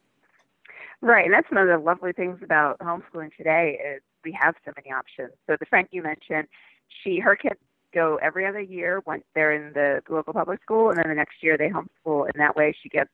Right, 1.00 1.24
and 1.24 1.32
that's 1.32 1.50
one 1.50 1.62
of 1.62 1.68
the 1.68 1.78
lovely 1.84 2.12
things 2.12 2.40
about 2.42 2.78
homeschooling 2.80 3.34
today 3.37 3.78
is 3.94 4.02
we 4.24 4.32
have 4.40 4.54
so 4.64 4.72
many 4.76 4.92
options. 4.92 5.30
So 5.46 5.56
the 5.58 5.66
friend 5.66 5.87
you 5.92 6.02
mentioned, 6.02 6.48
she 7.02 7.20
her 7.20 7.37
kids 7.37 7.61
go 7.94 8.18
every 8.20 8.44
other 8.46 8.61
year 8.61 9.00
once 9.06 9.22
they're 9.34 9.52
in 9.52 9.72
the 9.74 10.02
local 10.11 10.32
public 10.32 10.61
school, 10.62 10.90
and 10.90 10.98
then 10.98 11.08
the 11.08 11.14
next 11.14 11.37
year 11.40 11.56
they 11.56 11.68
homeschool, 11.68 12.24
and 12.24 12.34
that 12.40 12.56
way 12.56 12.74
she 12.82 12.88
gets 12.88 13.11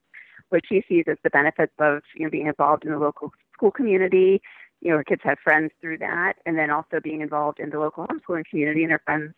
what 0.49 0.61
she 0.67 0.83
sees 0.89 1.05
as 1.07 1.17
the 1.23 1.29
benefits 1.29 1.73
of 1.79 2.01
you 2.15 2.23
know 2.25 2.31
being 2.31 2.47
involved 2.47 2.85
in 2.85 2.91
the 2.91 2.97
local 2.97 3.31
school 3.53 3.71
community. 3.71 4.41
You 4.81 4.91
know, 4.91 4.97
her 4.97 5.03
kids 5.03 5.21
have 5.23 5.37
friends 5.43 5.71
through 5.79 5.99
that, 5.99 6.33
and 6.47 6.57
then 6.57 6.71
also 6.71 6.99
being 7.03 7.21
involved 7.21 7.59
in 7.59 7.69
the 7.69 7.79
local 7.79 8.07
homeschooling 8.07 8.45
community, 8.49 8.81
and 8.81 8.91
her 8.91 9.01
friends, 9.05 9.33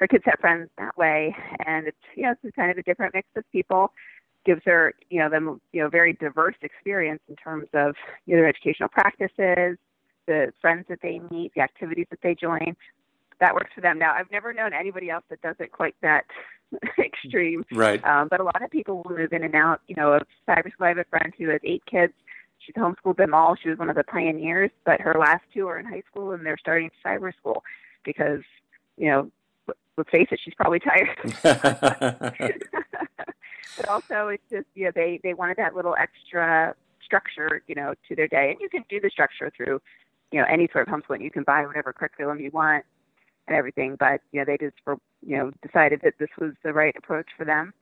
her 0.00 0.08
kids 0.08 0.24
have 0.26 0.40
friends 0.40 0.68
that 0.76 0.96
way, 0.98 1.36
and 1.66 1.86
it's 1.86 1.96
you 2.16 2.24
know 2.24 2.34
it's 2.42 2.56
kind 2.56 2.70
of 2.72 2.78
a 2.78 2.82
different 2.82 3.14
mix 3.14 3.28
of 3.36 3.44
people 3.52 3.92
gives 4.44 4.62
her, 4.64 4.94
you 5.10 5.18
know, 5.18 5.28
them, 5.28 5.60
you 5.72 5.82
know, 5.82 5.88
very 5.88 6.12
diverse 6.14 6.56
experience 6.62 7.20
in 7.28 7.36
terms 7.36 7.68
of 7.74 7.94
you 8.26 8.34
know, 8.34 8.42
their 8.42 8.48
educational 8.48 8.88
practices, 8.88 9.78
the 10.26 10.52
friends 10.60 10.86
that 10.88 11.00
they 11.02 11.20
meet, 11.30 11.52
the 11.54 11.60
activities 11.60 12.06
that 12.10 12.20
they 12.22 12.34
join. 12.34 12.76
That 13.40 13.54
works 13.54 13.70
for 13.74 13.80
them. 13.80 13.98
Now, 13.98 14.14
I've 14.14 14.30
never 14.30 14.52
known 14.52 14.72
anybody 14.72 15.10
else 15.10 15.24
that 15.30 15.42
does 15.42 15.56
it 15.58 15.72
quite 15.72 15.96
that 16.02 16.24
extreme. 16.98 17.64
Right. 17.72 18.04
Um, 18.04 18.28
but 18.28 18.40
a 18.40 18.44
lot 18.44 18.62
of 18.62 18.70
people 18.70 19.02
will 19.02 19.16
move 19.16 19.32
in 19.32 19.42
and 19.42 19.54
out. 19.54 19.80
You 19.88 19.96
know, 19.96 20.12
of 20.12 20.22
cyber 20.48 20.72
school, 20.72 20.86
I 20.86 20.88
have 20.88 20.98
a 20.98 21.04
friend 21.04 21.32
who 21.36 21.48
has 21.50 21.60
eight 21.64 21.84
kids. 21.86 22.12
She's 22.58 22.74
homeschooled 22.76 23.16
them 23.16 23.34
all. 23.34 23.56
She 23.56 23.68
was 23.68 23.78
one 23.78 23.90
of 23.90 23.96
the 23.96 24.04
pioneers, 24.04 24.70
but 24.84 25.00
her 25.00 25.16
last 25.18 25.42
two 25.52 25.66
are 25.66 25.80
in 25.80 25.86
high 25.86 26.02
school 26.08 26.30
and 26.30 26.46
they're 26.46 26.58
starting 26.58 26.90
cyber 27.04 27.34
school 27.36 27.64
because, 28.04 28.42
you 28.96 29.10
know, 29.10 29.30
let's 29.96 30.10
face 30.10 30.28
it, 30.30 30.40
she's 30.44 30.54
probably 30.54 30.78
tired. 30.78 31.08
but 33.76 33.88
also 33.88 34.28
it's 34.28 34.42
just 34.50 34.66
you 34.74 34.84
know 34.84 34.92
they 34.94 35.20
they 35.22 35.34
wanted 35.34 35.56
that 35.56 35.74
little 35.74 35.96
extra 35.98 36.74
structure 37.04 37.62
you 37.66 37.74
know 37.74 37.94
to 38.08 38.16
their 38.16 38.28
day, 38.28 38.50
and 38.50 38.60
you 38.60 38.68
can 38.68 38.84
do 38.88 39.00
the 39.00 39.10
structure 39.10 39.50
through 39.56 39.80
you 40.30 40.40
know 40.40 40.46
any 40.48 40.68
sort 40.72 40.88
of 40.88 40.94
homeschooling. 40.94 41.22
You 41.22 41.30
can 41.30 41.44
buy 41.44 41.66
whatever 41.66 41.92
curriculum 41.92 42.40
you 42.40 42.50
want 42.50 42.84
and 43.48 43.56
everything, 43.56 43.96
but 43.98 44.20
you 44.32 44.40
know 44.40 44.44
they 44.44 44.58
just 44.58 44.76
for 44.84 44.98
you 45.24 45.36
know 45.36 45.52
decided 45.66 46.00
that 46.04 46.14
this 46.18 46.30
was 46.40 46.52
the 46.62 46.72
right 46.72 46.94
approach 46.96 47.28
for 47.36 47.44
them. 47.44 47.72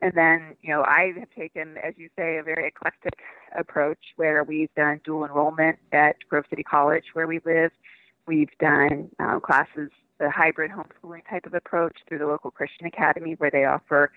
And 0.00 0.12
then, 0.14 0.56
you 0.62 0.72
know, 0.72 0.82
I 0.82 1.12
have 1.18 1.30
taken, 1.36 1.76
as 1.78 1.94
you 1.96 2.08
say, 2.16 2.38
a 2.38 2.42
very 2.42 2.68
eclectic 2.68 3.14
approach 3.58 3.98
where 4.16 4.44
we've 4.44 4.72
done 4.76 5.00
dual 5.04 5.24
enrollment 5.24 5.78
at 5.92 6.16
Grove 6.28 6.44
City 6.48 6.62
College, 6.62 7.04
where 7.14 7.26
we 7.26 7.40
live. 7.44 7.72
We've 8.26 8.56
done 8.60 9.10
um, 9.18 9.40
classes, 9.40 9.90
the 10.18 10.30
hybrid 10.30 10.70
homeschooling 10.70 11.28
type 11.28 11.46
of 11.46 11.54
approach 11.54 11.96
through 12.06 12.18
the 12.18 12.26
local 12.26 12.50
Christian 12.50 12.86
Academy, 12.86 13.34
where 13.38 13.50
they 13.50 13.64
offer 13.64 14.12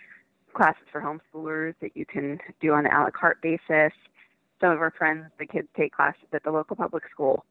classes 0.54 0.84
for 0.92 1.02
homeschoolers 1.02 1.76
that 1.82 1.96
you 1.96 2.06
can 2.06 2.40
do 2.60 2.74
on 2.74 2.86
an 2.86 2.92
a 2.92 3.04
la 3.04 3.10
carte 3.10 3.42
basis. 3.42 3.94
Some 4.60 4.72
of 4.72 4.80
our 4.80 4.92
friends, 4.92 5.26
the 5.40 5.46
kids 5.46 5.68
take 5.76 5.94
classes 5.94 6.22
at 6.34 6.44
the 6.44 6.52
local 6.52 6.76
public 6.76 7.04
school. 7.12 7.46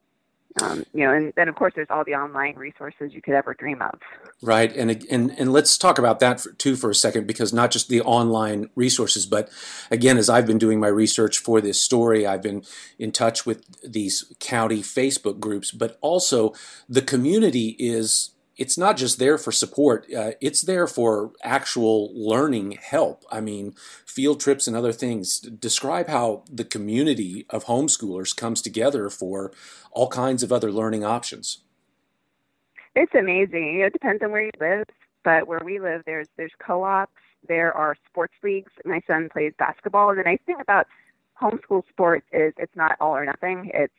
Um, 0.61 0.85
you 0.93 1.05
know, 1.05 1.13
and 1.13 1.31
then 1.37 1.47
of 1.47 1.55
course 1.55 1.71
there's 1.75 1.87
all 1.89 2.03
the 2.03 2.15
online 2.15 2.57
resources 2.57 3.13
you 3.13 3.21
could 3.21 3.35
ever 3.35 3.53
dream 3.53 3.81
of. 3.81 3.97
Right, 4.41 4.75
and 4.75 4.91
and 5.09 5.31
and 5.39 5.53
let's 5.53 5.77
talk 5.77 5.97
about 5.97 6.19
that 6.19 6.41
for, 6.41 6.51
too 6.51 6.75
for 6.75 6.89
a 6.89 6.95
second, 6.95 7.25
because 7.25 7.53
not 7.53 7.71
just 7.71 7.87
the 7.87 8.01
online 8.01 8.69
resources, 8.75 9.25
but 9.25 9.49
again, 9.89 10.17
as 10.17 10.29
I've 10.29 10.45
been 10.45 10.57
doing 10.57 10.77
my 10.77 10.89
research 10.89 11.37
for 11.37 11.61
this 11.61 11.79
story, 11.79 12.27
I've 12.27 12.41
been 12.41 12.63
in 12.99 13.13
touch 13.13 13.45
with 13.45 13.65
these 13.81 14.33
county 14.41 14.81
Facebook 14.81 15.39
groups, 15.39 15.71
but 15.71 15.97
also 16.01 16.53
the 16.89 17.01
community 17.01 17.77
is 17.79 18.31
it's 18.61 18.77
not 18.77 18.95
just 18.95 19.17
there 19.17 19.39
for 19.39 19.51
support, 19.51 20.05
uh, 20.15 20.33
it's 20.39 20.61
there 20.61 20.85
for 20.85 21.31
actual 21.43 22.11
learning 22.13 22.73
help. 22.73 23.25
I 23.31 23.41
mean, 23.41 23.73
field 24.05 24.39
trips 24.39 24.67
and 24.67 24.77
other 24.77 24.91
things. 24.91 25.39
Describe 25.39 26.07
how 26.07 26.43
the 26.47 26.63
community 26.63 27.47
of 27.49 27.65
homeschoolers 27.65 28.37
comes 28.37 28.61
together 28.61 29.09
for 29.09 29.51
all 29.89 30.09
kinds 30.09 30.43
of 30.43 30.51
other 30.51 30.71
learning 30.71 31.03
options. 31.03 31.63
It's 32.95 33.15
amazing. 33.15 33.79
It 33.79 33.93
depends 33.93 34.21
on 34.21 34.31
where 34.31 34.43
you 34.43 34.51
live, 34.59 34.85
but 35.23 35.47
where 35.47 35.61
we 35.65 35.79
live, 35.79 36.03
there's 36.05 36.27
there's 36.37 36.53
co-ops, 36.59 37.11
there 37.47 37.73
are 37.73 37.95
sports 38.11 38.35
leagues. 38.43 38.71
My 38.85 39.01
son 39.07 39.29
plays 39.33 39.53
basketball, 39.57 40.11
and 40.11 40.19
the 40.19 40.23
nice 40.23 40.41
thing 40.45 40.57
about 40.61 40.85
homeschool 41.41 41.81
sports 41.89 42.27
is 42.31 42.53
it's 42.57 42.75
not 42.75 42.95
all 43.01 43.15
or 43.15 43.25
nothing. 43.25 43.71
It's 43.73 43.91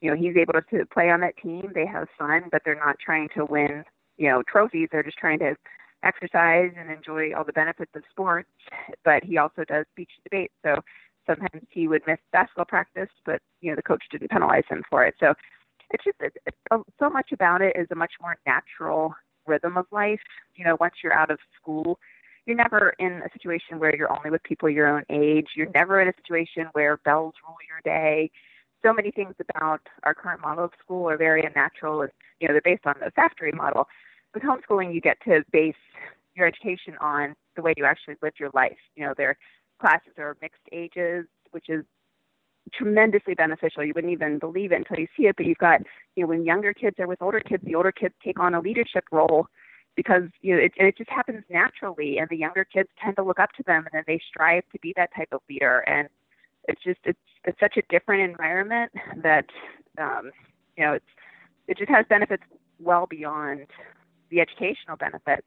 you 0.00 0.10
know 0.10 0.16
he's 0.16 0.36
able 0.36 0.54
to 0.54 0.86
play 0.86 1.10
on 1.10 1.20
that 1.20 1.36
team. 1.36 1.70
They 1.72 1.86
have 1.86 2.08
fun, 2.18 2.48
but 2.50 2.62
they're 2.64 2.74
not 2.74 2.98
trying 2.98 3.28
to 3.36 3.44
win 3.44 3.84
you 4.20 4.28
know 4.28 4.42
trophies. 4.46 4.88
They're 4.92 5.02
just 5.02 5.16
trying 5.16 5.40
to 5.40 5.56
exercise 6.04 6.70
and 6.78 6.90
enjoy 6.90 7.32
all 7.34 7.44
the 7.44 7.52
benefits 7.52 7.90
of 7.96 8.02
sports. 8.10 8.48
But 9.04 9.24
he 9.24 9.38
also 9.38 9.64
does 9.64 9.86
speech 9.92 10.10
debate, 10.22 10.52
so 10.62 10.76
sometimes 11.26 11.64
he 11.70 11.88
would 11.88 12.02
miss 12.06 12.18
basketball 12.32 12.66
practice, 12.66 13.08
but 13.24 13.40
you 13.60 13.70
know 13.70 13.76
the 13.76 13.82
coach 13.82 14.04
didn't 14.12 14.30
penalize 14.30 14.64
him 14.68 14.84
for 14.88 15.04
it. 15.04 15.14
So 15.18 15.34
it's 15.90 16.04
just 16.04 16.16
it's, 16.20 16.36
it's, 16.46 16.56
oh, 16.70 16.84
so 16.98 17.10
much 17.10 17.32
about 17.32 17.62
it 17.62 17.74
is 17.76 17.88
a 17.90 17.94
much 17.94 18.12
more 18.20 18.36
natural 18.46 19.14
rhythm 19.46 19.76
of 19.76 19.86
life. 19.90 20.20
You 20.54 20.66
know, 20.66 20.76
once 20.78 20.94
you're 21.02 21.14
out 21.14 21.30
of 21.30 21.38
school, 21.60 21.98
you're 22.44 22.56
never 22.56 22.94
in 22.98 23.22
a 23.24 23.30
situation 23.32 23.78
where 23.78 23.96
you're 23.96 24.12
only 24.12 24.30
with 24.30 24.42
people 24.42 24.68
your 24.68 24.86
own 24.86 25.04
age. 25.08 25.48
You're 25.56 25.70
never 25.74 26.00
in 26.00 26.08
a 26.08 26.12
situation 26.22 26.66
where 26.72 26.98
bells 26.98 27.34
rule 27.46 27.56
your 27.68 27.80
day. 27.84 28.30
So 28.82 28.92
many 28.92 29.10
things 29.10 29.34
about 29.40 29.80
our 30.04 30.14
current 30.14 30.40
model 30.40 30.64
of 30.64 30.72
school 30.82 31.08
are 31.08 31.16
very 31.16 31.42
unnatural, 31.42 32.02
and 32.02 32.10
you 32.38 32.48
know 32.48 32.54
they're 32.54 32.62
based 32.62 32.86
on 32.86 32.94
the 33.02 33.10
factory 33.12 33.52
model 33.52 33.88
with 34.34 34.42
homeschooling, 34.42 34.94
you 34.94 35.00
get 35.00 35.18
to 35.24 35.44
base 35.52 35.74
your 36.34 36.46
education 36.46 36.96
on 37.00 37.34
the 37.56 37.62
way 37.62 37.74
you 37.76 37.84
actually 37.84 38.16
live 38.22 38.34
your 38.38 38.50
life. 38.54 38.78
You 38.96 39.06
know, 39.06 39.14
their 39.16 39.36
classes 39.80 40.12
are 40.18 40.36
mixed 40.40 40.62
ages, 40.72 41.26
which 41.50 41.68
is 41.68 41.84
tremendously 42.72 43.34
beneficial. 43.34 43.84
You 43.84 43.92
wouldn't 43.94 44.12
even 44.12 44.38
believe 44.38 44.72
it 44.72 44.76
until 44.76 44.98
you 44.98 45.08
see 45.16 45.24
it. 45.24 45.36
But 45.36 45.46
you've 45.46 45.58
got, 45.58 45.80
you 46.16 46.22
know, 46.22 46.28
when 46.28 46.44
younger 46.44 46.72
kids 46.72 46.96
are 46.98 47.06
with 47.06 47.22
older 47.22 47.40
kids, 47.40 47.64
the 47.64 47.74
older 47.74 47.92
kids 47.92 48.14
take 48.24 48.38
on 48.38 48.54
a 48.54 48.60
leadership 48.60 49.04
role 49.10 49.46
because 49.96 50.22
you 50.40 50.54
know 50.54 50.62
it, 50.62 50.72
it 50.76 50.96
just 50.96 51.10
happens 51.10 51.42
naturally, 51.50 52.18
and 52.18 52.28
the 52.28 52.36
younger 52.36 52.64
kids 52.64 52.88
tend 53.02 53.16
to 53.16 53.22
look 53.22 53.40
up 53.40 53.52
to 53.52 53.62
them, 53.64 53.86
and 53.86 53.92
then 53.92 54.04
they 54.06 54.20
strive 54.28 54.62
to 54.72 54.78
be 54.80 54.92
that 54.96 55.10
type 55.14 55.28
of 55.32 55.40
leader. 55.48 55.80
And 55.80 56.08
it's 56.68 56.82
just 56.82 57.00
it's 57.04 57.18
it's 57.44 57.58
such 57.58 57.76
a 57.76 57.82
different 57.90 58.22
environment 58.30 58.92
that 59.22 59.46
um, 59.98 60.30
you 60.76 60.84
know 60.84 60.92
it's 60.92 61.04
it 61.66 61.78
just 61.78 61.90
has 61.90 62.06
benefits 62.08 62.42
well 62.78 63.06
beyond 63.06 63.66
the 64.30 64.40
educational 64.40 64.96
benefits 64.96 65.46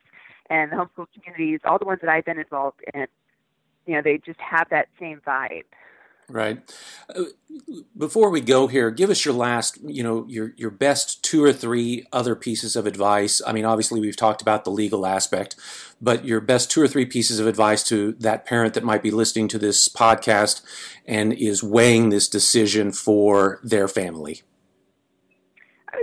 and 0.50 0.72
the 0.72 0.76
homeschool 0.76 1.08
communities, 1.14 1.60
all 1.66 1.80
the 1.80 1.86
ones 1.86 2.00
that 2.02 2.10
I've 2.10 2.26
been 2.26 2.40
involved 2.40 2.82
in, 2.94 3.08
you 3.86 3.96
know, 3.96 4.02
they 4.02 4.20
just 4.26 4.40
have 4.40 4.70
that 4.70 4.88
same 5.00 5.22
vibe. 5.26 5.64
Right. 6.30 6.60
Uh, 7.14 7.26
before 7.98 8.30
we 8.30 8.40
go 8.40 8.68
here, 8.68 8.90
give 8.92 9.10
us 9.10 9.26
your 9.26 9.34
last, 9.34 9.78
you 9.84 10.04
know, 10.04 10.26
your 10.30 10.54
your 10.56 10.70
best 10.70 11.22
two 11.24 11.44
or 11.44 11.52
three 11.52 12.06
other 12.14 12.36
pieces 12.36 12.76
of 12.76 12.86
advice. 12.86 13.42
I 13.46 13.52
mean, 13.52 13.66
obviously 13.66 14.00
we've 14.00 14.16
talked 14.16 14.42
about 14.42 14.64
the 14.64 14.72
legal 14.72 15.06
aspect, 15.06 15.56
but 16.02 16.24
your 16.24 16.40
best 16.40 16.72
two 16.72 16.82
or 16.82 16.88
three 16.88 17.06
pieces 17.06 17.40
of 17.40 17.48
advice 17.48 17.84
to 17.90 18.14
that 18.14 18.46
parent 18.46 18.74
that 18.74 18.86
might 18.86 19.04
be 19.04 19.12
listening 19.12 19.50
to 19.50 19.60
this 19.60 19.90
podcast 19.90 20.62
and 21.06 21.34
is 21.34 21.62
weighing 21.62 22.10
this 22.10 22.30
decision 22.30 22.94
for 22.94 23.60
their 23.62 23.90
family. 23.90 24.44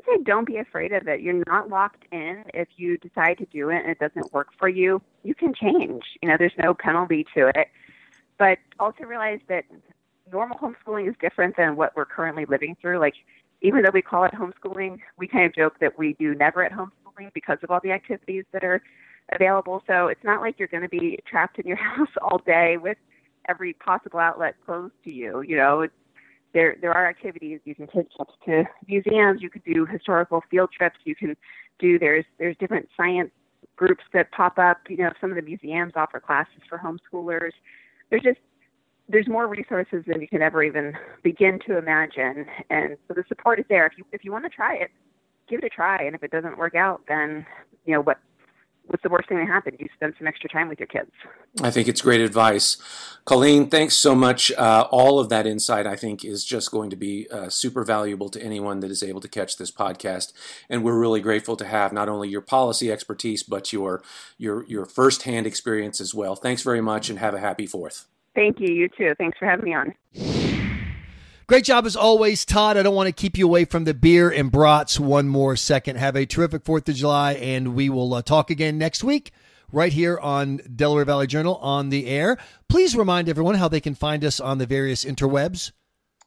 Would 0.06 0.18
say 0.18 0.22
don't 0.24 0.46
be 0.46 0.56
afraid 0.56 0.92
of 0.92 1.06
it. 1.08 1.20
You're 1.20 1.42
not 1.46 1.68
locked 1.68 2.04
in. 2.12 2.44
If 2.54 2.68
you 2.76 2.96
decide 2.98 3.38
to 3.38 3.46
do 3.46 3.70
it 3.70 3.82
and 3.82 3.90
it 3.90 3.98
doesn't 3.98 4.32
work 4.32 4.48
for 4.58 4.68
you, 4.68 5.02
you 5.24 5.34
can 5.34 5.52
change. 5.54 6.02
You 6.22 6.28
know, 6.28 6.36
there's 6.38 6.52
no 6.62 6.74
penalty 6.74 7.26
to 7.34 7.50
it. 7.54 7.68
but 8.38 8.58
also 8.78 9.04
realize 9.04 9.40
that 9.48 9.64
normal 10.32 10.56
homeschooling 10.58 11.08
is 11.08 11.14
different 11.20 11.56
than 11.56 11.76
what 11.76 11.94
we're 11.94 12.06
currently 12.06 12.46
living 12.46 12.76
through. 12.80 12.98
Like, 12.98 13.14
even 13.60 13.82
though 13.82 13.90
we 13.92 14.00
call 14.00 14.24
it 14.24 14.32
homeschooling, 14.32 14.98
we 15.18 15.28
kind 15.28 15.44
of 15.44 15.54
joke 15.54 15.78
that 15.80 15.98
we 15.98 16.14
do 16.14 16.34
never 16.34 16.64
at 16.64 16.72
homeschooling 16.72 17.32
because 17.34 17.58
of 17.62 17.70
all 17.70 17.80
the 17.82 17.92
activities 17.92 18.44
that 18.52 18.64
are 18.64 18.80
available. 19.32 19.82
So 19.86 20.06
it's 20.06 20.24
not 20.24 20.40
like 20.40 20.58
you're 20.58 20.68
going 20.68 20.82
to 20.82 20.88
be 20.88 21.18
trapped 21.26 21.58
in 21.58 21.66
your 21.66 21.76
house 21.96 22.08
all 22.22 22.38
day 22.38 22.78
with 22.78 22.96
every 23.48 23.74
possible 23.74 24.20
outlet 24.20 24.54
closed 24.64 24.94
to 25.04 25.10
you. 25.10 25.42
You 25.42 25.56
know, 25.56 25.82
it's, 25.82 25.94
there 26.52 26.76
there 26.80 26.92
are 26.92 27.06
activities 27.06 27.60
you 27.64 27.74
can 27.74 27.86
take 27.86 28.10
trips 28.12 28.34
to 28.46 28.64
museums. 28.86 29.42
You 29.42 29.50
could 29.50 29.64
do 29.64 29.86
historical 29.86 30.42
field 30.50 30.70
trips. 30.76 30.98
You 31.04 31.14
can 31.14 31.36
do 31.78 31.98
there's 31.98 32.24
there's 32.38 32.56
different 32.58 32.88
science 32.96 33.30
groups 33.76 34.04
that 34.12 34.30
pop 34.32 34.58
up. 34.58 34.78
You 34.88 34.98
know, 34.98 35.10
some 35.20 35.30
of 35.30 35.36
the 35.36 35.42
museums 35.42 35.92
offer 35.96 36.20
classes 36.20 36.62
for 36.68 36.78
homeschoolers. 36.78 37.52
There's 38.10 38.22
just 38.22 38.38
there's 39.08 39.28
more 39.28 39.48
resources 39.48 40.04
than 40.06 40.20
you 40.20 40.28
can 40.28 40.42
ever 40.42 40.62
even 40.62 40.94
begin 41.22 41.58
to 41.66 41.76
imagine. 41.76 42.46
And 42.70 42.96
so 43.08 43.14
the 43.14 43.24
support 43.28 43.58
is 43.58 43.66
there. 43.68 43.86
If 43.86 43.92
you 43.96 44.04
if 44.12 44.24
you 44.24 44.32
want 44.32 44.44
to 44.44 44.50
try 44.50 44.74
it, 44.74 44.90
give 45.48 45.58
it 45.58 45.64
a 45.64 45.70
try. 45.70 45.98
And 45.98 46.14
if 46.14 46.22
it 46.22 46.30
doesn't 46.30 46.58
work 46.58 46.74
out, 46.74 47.02
then 47.08 47.46
you 47.84 47.94
know 47.94 48.00
what 48.00 48.18
what's 48.90 49.02
the 49.02 49.08
worst 49.08 49.28
thing 49.28 49.38
that 49.38 49.46
happened? 49.46 49.76
You 49.78 49.88
spend 49.94 50.14
some 50.18 50.26
extra 50.26 50.50
time 50.50 50.68
with 50.68 50.78
your 50.78 50.88
kids. 50.88 51.10
I 51.62 51.70
think 51.70 51.88
it's 51.88 52.02
great 52.02 52.20
advice. 52.20 52.76
Colleen, 53.24 53.68
thanks 53.68 53.94
so 53.94 54.14
much. 54.14 54.50
Uh, 54.52 54.86
all 54.90 55.20
of 55.20 55.28
that 55.28 55.46
insight, 55.46 55.86
I 55.86 55.94
think, 55.94 56.24
is 56.24 56.44
just 56.44 56.70
going 56.70 56.90
to 56.90 56.96
be 56.96 57.28
uh, 57.30 57.48
super 57.48 57.84
valuable 57.84 58.28
to 58.30 58.42
anyone 58.42 58.80
that 58.80 58.90
is 58.90 59.02
able 59.02 59.20
to 59.20 59.28
catch 59.28 59.56
this 59.56 59.70
podcast. 59.70 60.32
And 60.68 60.82
we're 60.82 60.98
really 60.98 61.20
grateful 61.20 61.56
to 61.56 61.64
have 61.64 61.92
not 61.92 62.08
only 62.08 62.28
your 62.28 62.40
policy 62.40 62.90
expertise, 62.90 63.42
but 63.42 63.72
your 63.72 64.02
your 64.38 64.64
your 64.66 64.86
firsthand 64.86 65.46
experience 65.46 66.00
as 66.00 66.12
well. 66.12 66.34
Thanks 66.34 66.62
very 66.62 66.80
much, 66.80 67.08
and 67.08 67.18
have 67.18 67.34
a 67.34 67.40
happy 67.40 67.66
Fourth. 67.66 68.06
Thank 68.34 68.58
you. 68.58 68.72
You 68.74 68.88
too. 68.88 69.14
Thanks 69.16 69.38
for 69.38 69.46
having 69.46 69.64
me 69.64 69.74
on. 69.74 70.59
Great 71.50 71.64
job 71.64 71.84
as 71.84 71.96
always, 71.96 72.44
Todd. 72.44 72.76
I 72.76 72.84
don't 72.84 72.94
want 72.94 73.08
to 73.08 73.12
keep 73.12 73.36
you 73.36 73.44
away 73.44 73.64
from 73.64 73.82
the 73.82 73.92
beer 73.92 74.30
and 74.30 74.52
brats 74.52 75.00
one 75.00 75.28
more 75.28 75.56
second. 75.56 75.96
Have 75.96 76.14
a 76.14 76.24
terrific 76.24 76.62
4th 76.62 76.88
of 76.88 76.94
July, 76.94 77.32
and 77.32 77.74
we 77.74 77.88
will 77.88 78.14
uh, 78.14 78.22
talk 78.22 78.50
again 78.50 78.78
next 78.78 79.02
week 79.02 79.32
right 79.72 79.92
here 79.92 80.16
on 80.16 80.60
Delaware 80.76 81.04
Valley 81.04 81.26
Journal 81.26 81.56
on 81.56 81.88
the 81.88 82.06
air. 82.06 82.38
Please 82.68 82.94
remind 82.94 83.28
everyone 83.28 83.56
how 83.56 83.66
they 83.66 83.80
can 83.80 83.96
find 83.96 84.24
us 84.24 84.38
on 84.38 84.58
the 84.58 84.66
various 84.66 85.04
interwebs. 85.04 85.72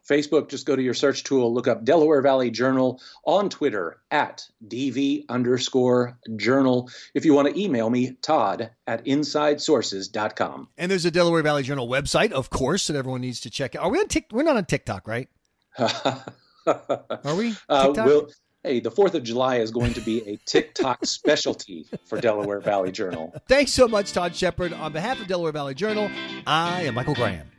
Facebook, 0.10 0.50
just 0.50 0.66
go 0.66 0.76
to 0.76 0.82
your 0.82 0.94
search 0.94 1.24
tool, 1.24 1.54
look 1.54 1.68
up 1.68 1.84
Delaware 1.84 2.22
Valley 2.22 2.52
Journal 2.52 3.02
on 3.26 3.50
Twitter 3.50 4.02
at 4.12 4.46
DV 4.68 5.26
underscore 5.30 6.18
journal. 6.36 6.90
If 7.14 7.26
you 7.26 7.34
want 7.34 7.54
to 7.54 7.60
email 7.60 7.90
me, 7.90 8.18
Todd 8.22 8.72
at 8.88 9.06
insidesources.com. 9.06 10.68
And 10.78 10.92
there's 10.92 11.06
a 11.06 11.12
Delaware 11.12 11.42
Valley 11.42 11.64
Journal 11.64 11.88
website, 11.88 12.32
of 12.32 12.50
course, 12.50 12.88
that 12.88 12.96
everyone 12.96 13.22
needs 13.22 13.40
to 13.42 13.50
check 13.50 13.76
out. 13.76 13.84
Are 13.84 13.90
we 13.90 14.00
on 14.00 14.08
Tik? 14.08 14.28
We're 14.32 14.44
not 14.44 14.58
on 14.58 14.66
TikTok, 14.66 15.08
right? 15.08 15.30
Are 15.78 17.36
we? 17.36 17.56
Uh, 17.70 17.94
we'll, 17.96 18.30
hey, 18.64 18.80
the 18.80 18.92
4th 18.92 19.14
of 19.14 19.24
July 19.24 19.58
is 19.58 19.72
going 19.72 19.94
to 19.94 20.02
be 20.02 20.22
a 20.28 20.38
TikTok 20.46 21.06
specialty 21.06 21.86
for 22.06 22.20
Delaware 22.20 22.60
Valley 22.60 22.92
Journal. 22.92 23.34
Thanks 23.48 23.72
so 23.72 23.88
much, 23.88 24.14
Todd 24.14 24.36
Shepard. 24.36 24.74
On 24.74 24.92
behalf 24.92 25.20
of 25.20 25.28
Delaware 25.28 25.52
Valley 25.52 25.76
Journal, 25.76 26.10
I 26.46 26.84
am 26.84 26.96
Michael 26.96 27.16
Graham. 27.16 27.50